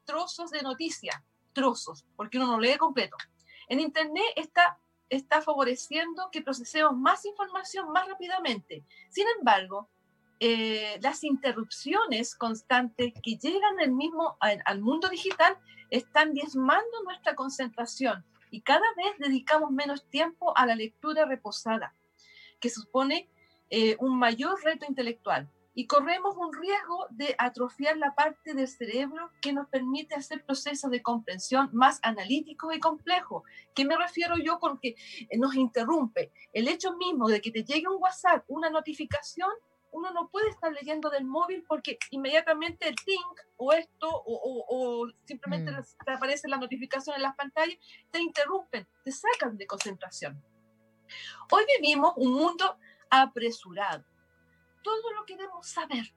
[0.05, 1.15] trozos de noticias,
[1.53, 3.17] trozos, porque uno no lee completo.
[3.69, 4.79] En Internet está
[5.09, 8.83] está favoreciendo que procesemos más información más rápidamente.
[9.09, 9.89] Sin embargo,
[10.39, 15.57] eh, las interrupciones constantes que llegan del mismo, al, mundo digital
[15.89, 21.95] están diezmando nuestra concentración y cada vez dedicamos menos tiempo a la lectura reposada,
[22.59, 23.29] que supone
[23.69, 29.29] eh, un mayor reto intelectual y corremos un riesgo de atrofiar la parte del cerebro
[29.39, 33.43] que nos permite hacer procesos de comprensión más analíticos y complejos.
[33.75, 34.95] ¿Qué me refiero yo con que
[35.37, 36.31] nos interrumpe?
[36.51, 39.51] El hecho mismo de que te llegue un WhatsApp, una notificación,
[39.91, 45.71] uno no puede estar leyendo del móvil porque inmediatamente el ping o esto o, simplemente
[45.71, 45.83] mm.
[46.03, 47.77] te aparece la notificación en las pantallas,
[48.09, 50.43] te interrumpen, te sacan de concentración.
[51.51, 52.79] Hoy vivimos un mundo
[53.11, 54.16] apresurado
[54.87, 56.13] todo lo que debemos saber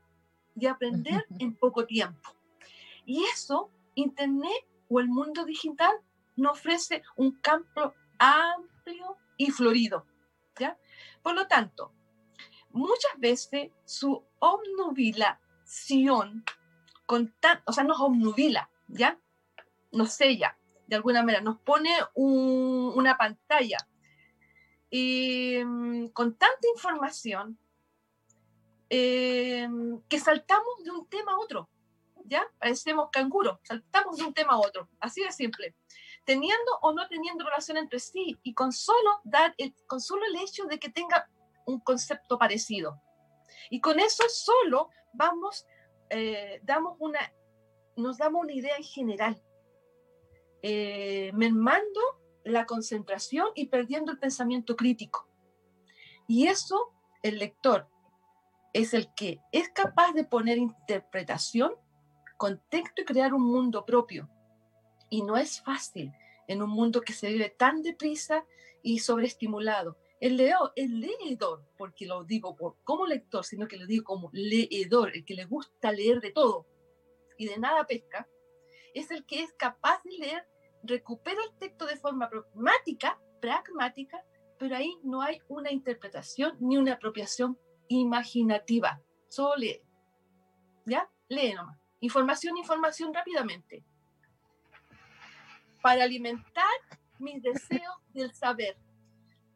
[0.54, 2.36] y aprender en poco tiempo.
[3.04, 5.90] Y eso, Internet o el mundo digital
[6.36, 10.06] nos ofrece un campo amplio y florido.
[10.56, 10.78] ¿ya?
[11.20, 11.92] Por lo tanto,
[12.70, 16.44] muchas veces su obnubilación,
[17.06, 19.18] con o sea, nos obnubila, ¿ya?
[19.90, 20.56] Nos sella,
[20.86, 23.78] de alguna manera, nos pone una pantalla
[24.90, 27.58] y, mm, con tanta información
[28.92, 31.70] Em, que saltamos de un tema a otro,
[32.24, 32.44] ¿ya?
[32.58, 35.76] Parecemos canguros, saltamos de un tema a otro, así de simple,
[36.24, 40.42] teniendo o no teniendo relación entre sí y con solo, dar el, con solo el
[40.42, 41.30] hecho de que tenga
[41.66, 43.00] un concepto parecido.
[43.70, 45.68] Y con eso solo vamos,
[46.08, 47.32] eh, damos una,
[47.94, 49.40] nos damos una idea en general,
[50.62, 52.00] eh, mermando
[52.42, 55.28] la concentración y perdiendo el pensamiento crítico.
[56.26, 57.86] Y eso el lector
[58.72, 61.72] es el que es capaz de poner interpretación,
[62.36, 64.28] contexto y crear un mundo propio.
[65.08, 66.12] Y no es fácil
[66.46, 68.44] en un mundo que se vive tan deprisa
[68.82, 69.98] y sobreestimulado.
[70.20, 74.30] El, leo, el leedor, porque lo digo por, como lector, sino que lo digo como
[74.32, 76.66] leedor, el que le gusta leer de todo
[77.38, 78.28] y de nada pesca,
[78.94, 80.46] es el que es capaz de leer,
[80.82, 84.22] recupera el texto de forma pragmática, pragmática,
[84.58, 87.58] pero ahí no hay una interpretación ni una apropiación
[87.90, 89.02] imaginativa.
[89.28, 89.82] Solo lee.
[90.86, 91.10] ¿Ya?
[91.28, 91.78] Lee nomás.
[92.00, 93.84] Información, información rápidamente.
[95.82, 96.64] Para alimentar
[97.18, 98.78] mis deseos del saber.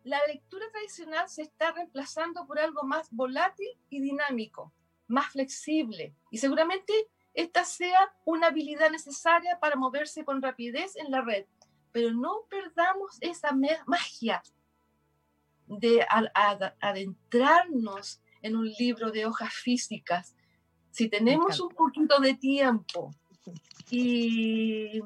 [0.03, 4.73] La lectura tradicional se está reemplazando por algo más volátil y dinámico,
[5.07, 6.15] más flexible.
[6.31, 6.93] Y seguramente
[7.33, 11.47] esta sea una habilidad necesaria para moverse con rapidez en la red.
[11.93, 13.53] Pero no perdamos esa
[13.87, 14.43] magia
[15.67, 16.07] de
[16.81, 20.37] adentrarnos en un libro de hojas físicas,
[20.91, 23.11] si tenemos un poquito de tiempo
[23.91, 25.01] y,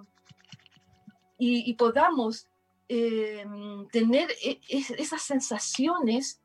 [1.38, 2.48] y, podamos
[2.88, 6.40] em, tener e, esas sensaciones,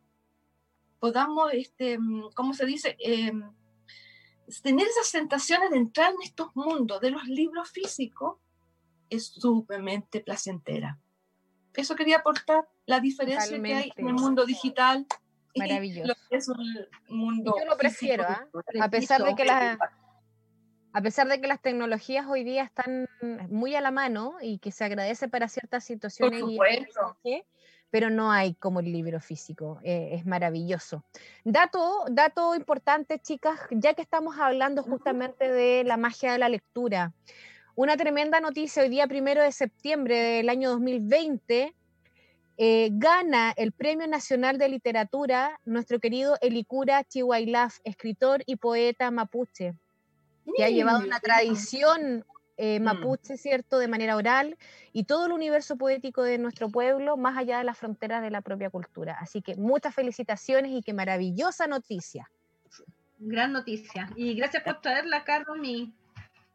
[1.00, 1.98] podamos, este,
[2.36, 2.96] ¿cómo se dice?
[3.00, 3.41] Em,
[4.62, 8.38] tener esas sensaciones de entrar en estos mundos de los libros físicos
[9.10, 11.00] es sumamente placentera.
[11.74, 15.08] Eso quería aportar, la diferencia que hay en el mundo digital
[15.56, 16.14] Maravilloso.
[16.30, 17.56] es un mundo.
[17.60, 18.47] Yo lo prefiero, ¿ah?
[18.82, 19.78] a pesar de que las
[20.95, 23.10] a pesar de que las tecnologías hoy día están
[23.49, 26.43] muy a la mano y que se agradece para ciertas situaciones,
[27.89, 31.04] pero no hay como el libro físico, eh, es maravilloso.
[31.43, 37.14] Dato, dato importante, chicas, ya que estamos hablando justamente de la magia de la lectura.
[37.76, 41.74] Una tremenda noticia hoy día, primero de septiembre del año 2020,
[42.66, 49.76] eh, gana el Premio Nacional de Literatura nuestro querido Elicura Chihuailaf, escritor y poeta mapuche
[50.55, 52.24] que ha llevado una tradición
[52.55, 52.84] eh, mm.
[52.84, 54.57] mapuche, ¿cierto?, de manera oral,
[54.93, 58.39] y todo el universo poético de nuestro pueblo, más allá de las fronteras de la
[58.39, 59.18] propia cultura.
[59.20, 62.32] Así que muchas felicitaciones y qué maravillosa noticia.
[63.20, 64.09] Gran noticia.
[64.16, 65.93] Y gracias por traerla, Carmen.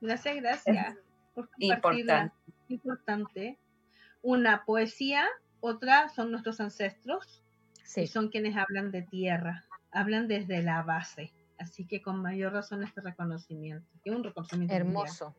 [0.00, 0.96] Gracias, gracias.
[1.34, 2.34] Por Importante.
[2.68, 3.58] Importante.
[4.22, 5.28] Una poesía,
[5.60, 7.42] otra son nuestros ancestros,
[7.84, 8.02] sí.
[8.02, 11.32] y son quienes hablan de tierra, hablan desde la base.
[11.58, 15.34] Así que con mayor razón este reconocimiento, que un reconocimiento hermoso.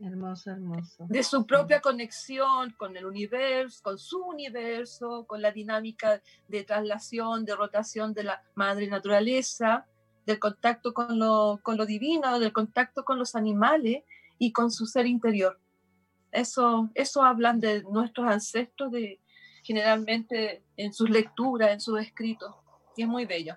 [0.00, 1.06] Hermoso, hermoso.
[1.08, 7.44] De su propia conexión con el universo, con su universo, con la dinámica de traslación,
[7.44, 9.86] de rotación de la madre naturaleza,
[10.24, 14.04] del contacto con lo, con lo divino, del contacto con los animales
[14.38, 15.58] y con su ser interior.
[16.32, 19.20] Eso, eso hablan de nuestros ancestros de,
[19.62, 22.54] generalmente en sus lecturas, en sus escritos,
[22.96, 23.56] y es muy bello.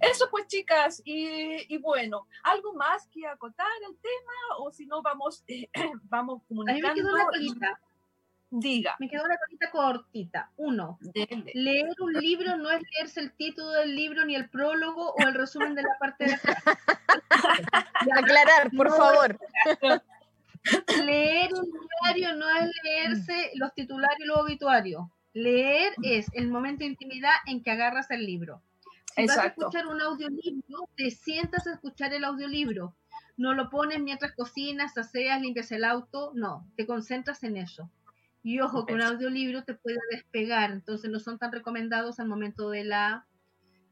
[0.00, 5.44] Eso pues chicas, y, bueno, ¿algo más que acotar el tema o si no vamos,
[5.48, 5.68] eh,
[6.04, 6.88] vamos comunicando?
[6.88, 7.80] A mí me quedó una colita.
[8.52, 8.96] Diga.
[8.98, 10.50] Me quedó una colita cortita.
[10.56, 10.98] Uno,
[11.54, 15.34] leer un libro no es leerse el título del libro, ni el prólogo o el
[15.34, 16.34] resumen de la parte de.
[18.14, 19.38] Aclarar, por favor.
[21.04, 21.70] Leer un
[22.04, 25.02] diario no es leerse los titulares y los obituarios.
[25.32, 28.62] Leer es el momento de intimidad en que agarras el libro.
[29.16, 32.94] Si vas a escuchar un audiolibro, te sientas a escuchar el audiolibro.
[33.36, 36.32] No lo pones mientras cocinas, aseas, limpias el auto.
[36.34, 37.90] No, te concentras en eso.
[38.42, 42.70] Y ojo, que un audiolibro te puede despegar, entonces no son tan recomendados al momento
[42.70, 43.26] de la,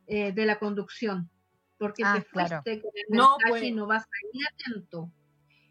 [0.06, 1.28] eh, de la conducción,
[1.76, 5.12] porque ah, te fuiste con el mensaje y no vas a ir atento.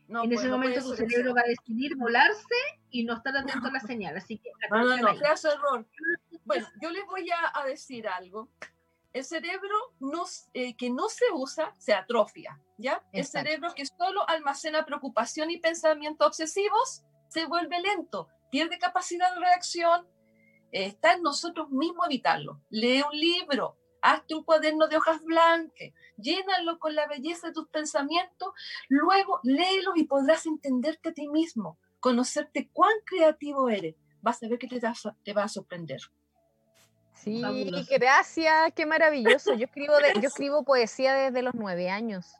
[0.10, 2.55] En ese momento tu cerebro va a decidir volarse
[2.89, 4.18] y no estar atento a la señal.
[4.18, 5.86] Así que no, no, no, error.
[6.45, 8.49] Bueno, yo les voy a decir algo
[9.18, 13.03] el cerebro no, eh, que no se usa se atrofia, ¿ya?
[13.12, 19.39] El cerebro que solo almacena preocupación y pensamientos obsesivos se vuelve lento, pierde capacidad de
[19.39, 20.08] reacción,
[20.72, 22.62] está en nosotros mismos evitarlo.
[22.70, 27.68] Lee un libro, hazte un cuaderno de hojas blancas, llénalo con la belleza de tus
[27.70, 28.49] pensamientos,
[28.89, 33.95] luego léelo y podrás entenderte a ti mismo, conocerte cuán creativo eres.
[34.22, 34.80] Vas a ver que te,
[35.24, 36.01] te va a sorprender.
[37.13, 37.41] Sí,
[37.89, 39.53] gracias, qué maravilloso.
[39.55, 42.32] Yo escribo, yo escribo poesía desde los nueve años.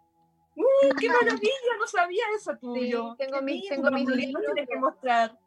[0.56, 1.52] ¡Uh, ¡Qué maravilla!
[1.80, 3.16] No sabía eso tuyo.
[3.18, 4.44] tengo, mis, tengo mis libros.
[4.56, 5.38] Que mostrar.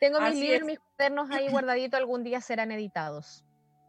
[0.00, 3.44] Tengo mis libros, mis cuadernos ahí guardaditos, algún día serán editados.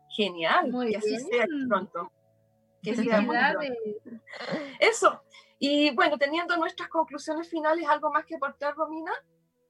[0.10, 2.12] Genial, Muy así sea pronto.
[2.82, 3.08] Muy
[4.80, 5.22] Eso.
[5.60, 9.12] Y bueno, teniendo nuestras conclusiones finales, ¿algo más que aportar, Romina?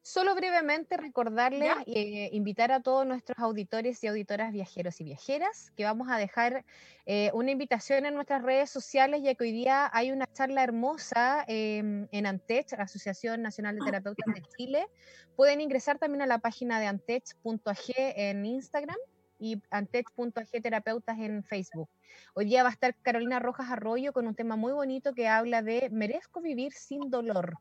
[0.01, 5.72] Solo brevemente recordarles e eh, invitar a todos nuestros auditores y auditoras viajeros y viajeras
[5.76, 6.64] que vamos a dejar
[7.05, 11.43] eh, una invitación en nuestras redes sociales ya que hoy día hay una charla hermosa
[11.47, 14.88] em, en Antech, Asociación Nacional de Terapeutas de Chile.
[15.36, 18.97] Pueden ingresar también a la página de antech.ag en Instagram
[19.40, 21.90] y antech.ag terapeutas en Facebook.
[22.36, 25.61] Hoy día va a estar Carolina Rojas Arroyo con un tema muy bonito que habla
[25.61, 27.57] de merezco vivir sin dolor.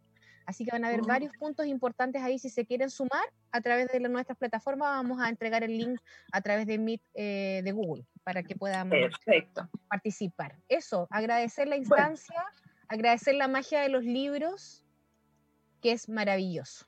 [0.49, 2.39] Así que van a haber varios puntos importantes ahí.
[2.39, 6.01] Si se quieren sumar a través de nuestras plataformas, vamos a entregar el link
[6.33, 8.91] a través de Meet eh, de Google para que puedan
[9.91, 10.57] participar.
[10.67, 12.43] Eso, agradecer la instancia,
[12.89, 14.83] agradecer la magia de los libros,
[15.83, 16.88] que es maravilloso.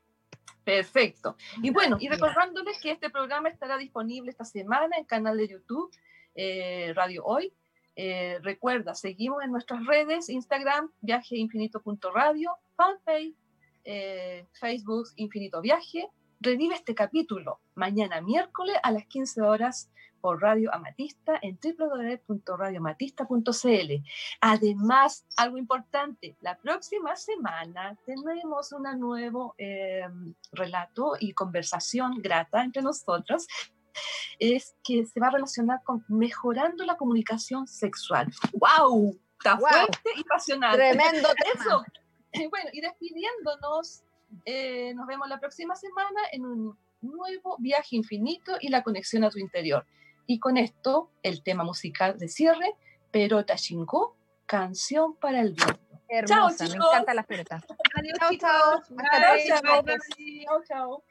[0.64, 1.36] Perfecto.
[1.62, 5.90] Y bueno, y recordándoles que este programa estará disponible esta semana en canal de YouTube,
[6.34, 7.52] eh, Radio Hoy.
[7.96, 13.34] Eh, recuerda, seguimos en nuestras redes, Instagram, viajeinfinito.radio, fanpage,
[13.84, 16.08] eh, Facebook Infinito Viaje.
[16.42, 19.90] Revive este capítulo mañana miércoles a las 15 horas
[20.22, 23.92] por Radio Amatista en www.radioamatista.cl.
[24.40, 32.80] Además, algo importante, la próxima semana tenemos un nuevo em, relato y conversación grata entre
[32.80, 33.46] nosotros
[34.38, 38.32] es que se va a relacionar con mejorando la comunicación sexual.
[38.54, 39.14] ¡Wow!
[39.38, 40.74] Está fuerte y pasional.
[40.74, 41.84] Tremendo Eso.
[42.32, 44.04] Bueno, y despidiéndonos,
[44.44, 49.30] eh, nos vemos la próxima semana en un nuevo viaje infinito y la conexión a
[49.30, 49.86] tu interior.
[50.26, 52.74] Y con esto, el tema musical de cierre,
[53.10, 54.16] pero Tachinko,
[54.46, 55.80] canción para el viento.
[56.08, 57.62] Hermosa, me encanta la pelota.
[57.94, 58.82] Adiós, chao, chao.
[60.44, 61.04] Chao, chao.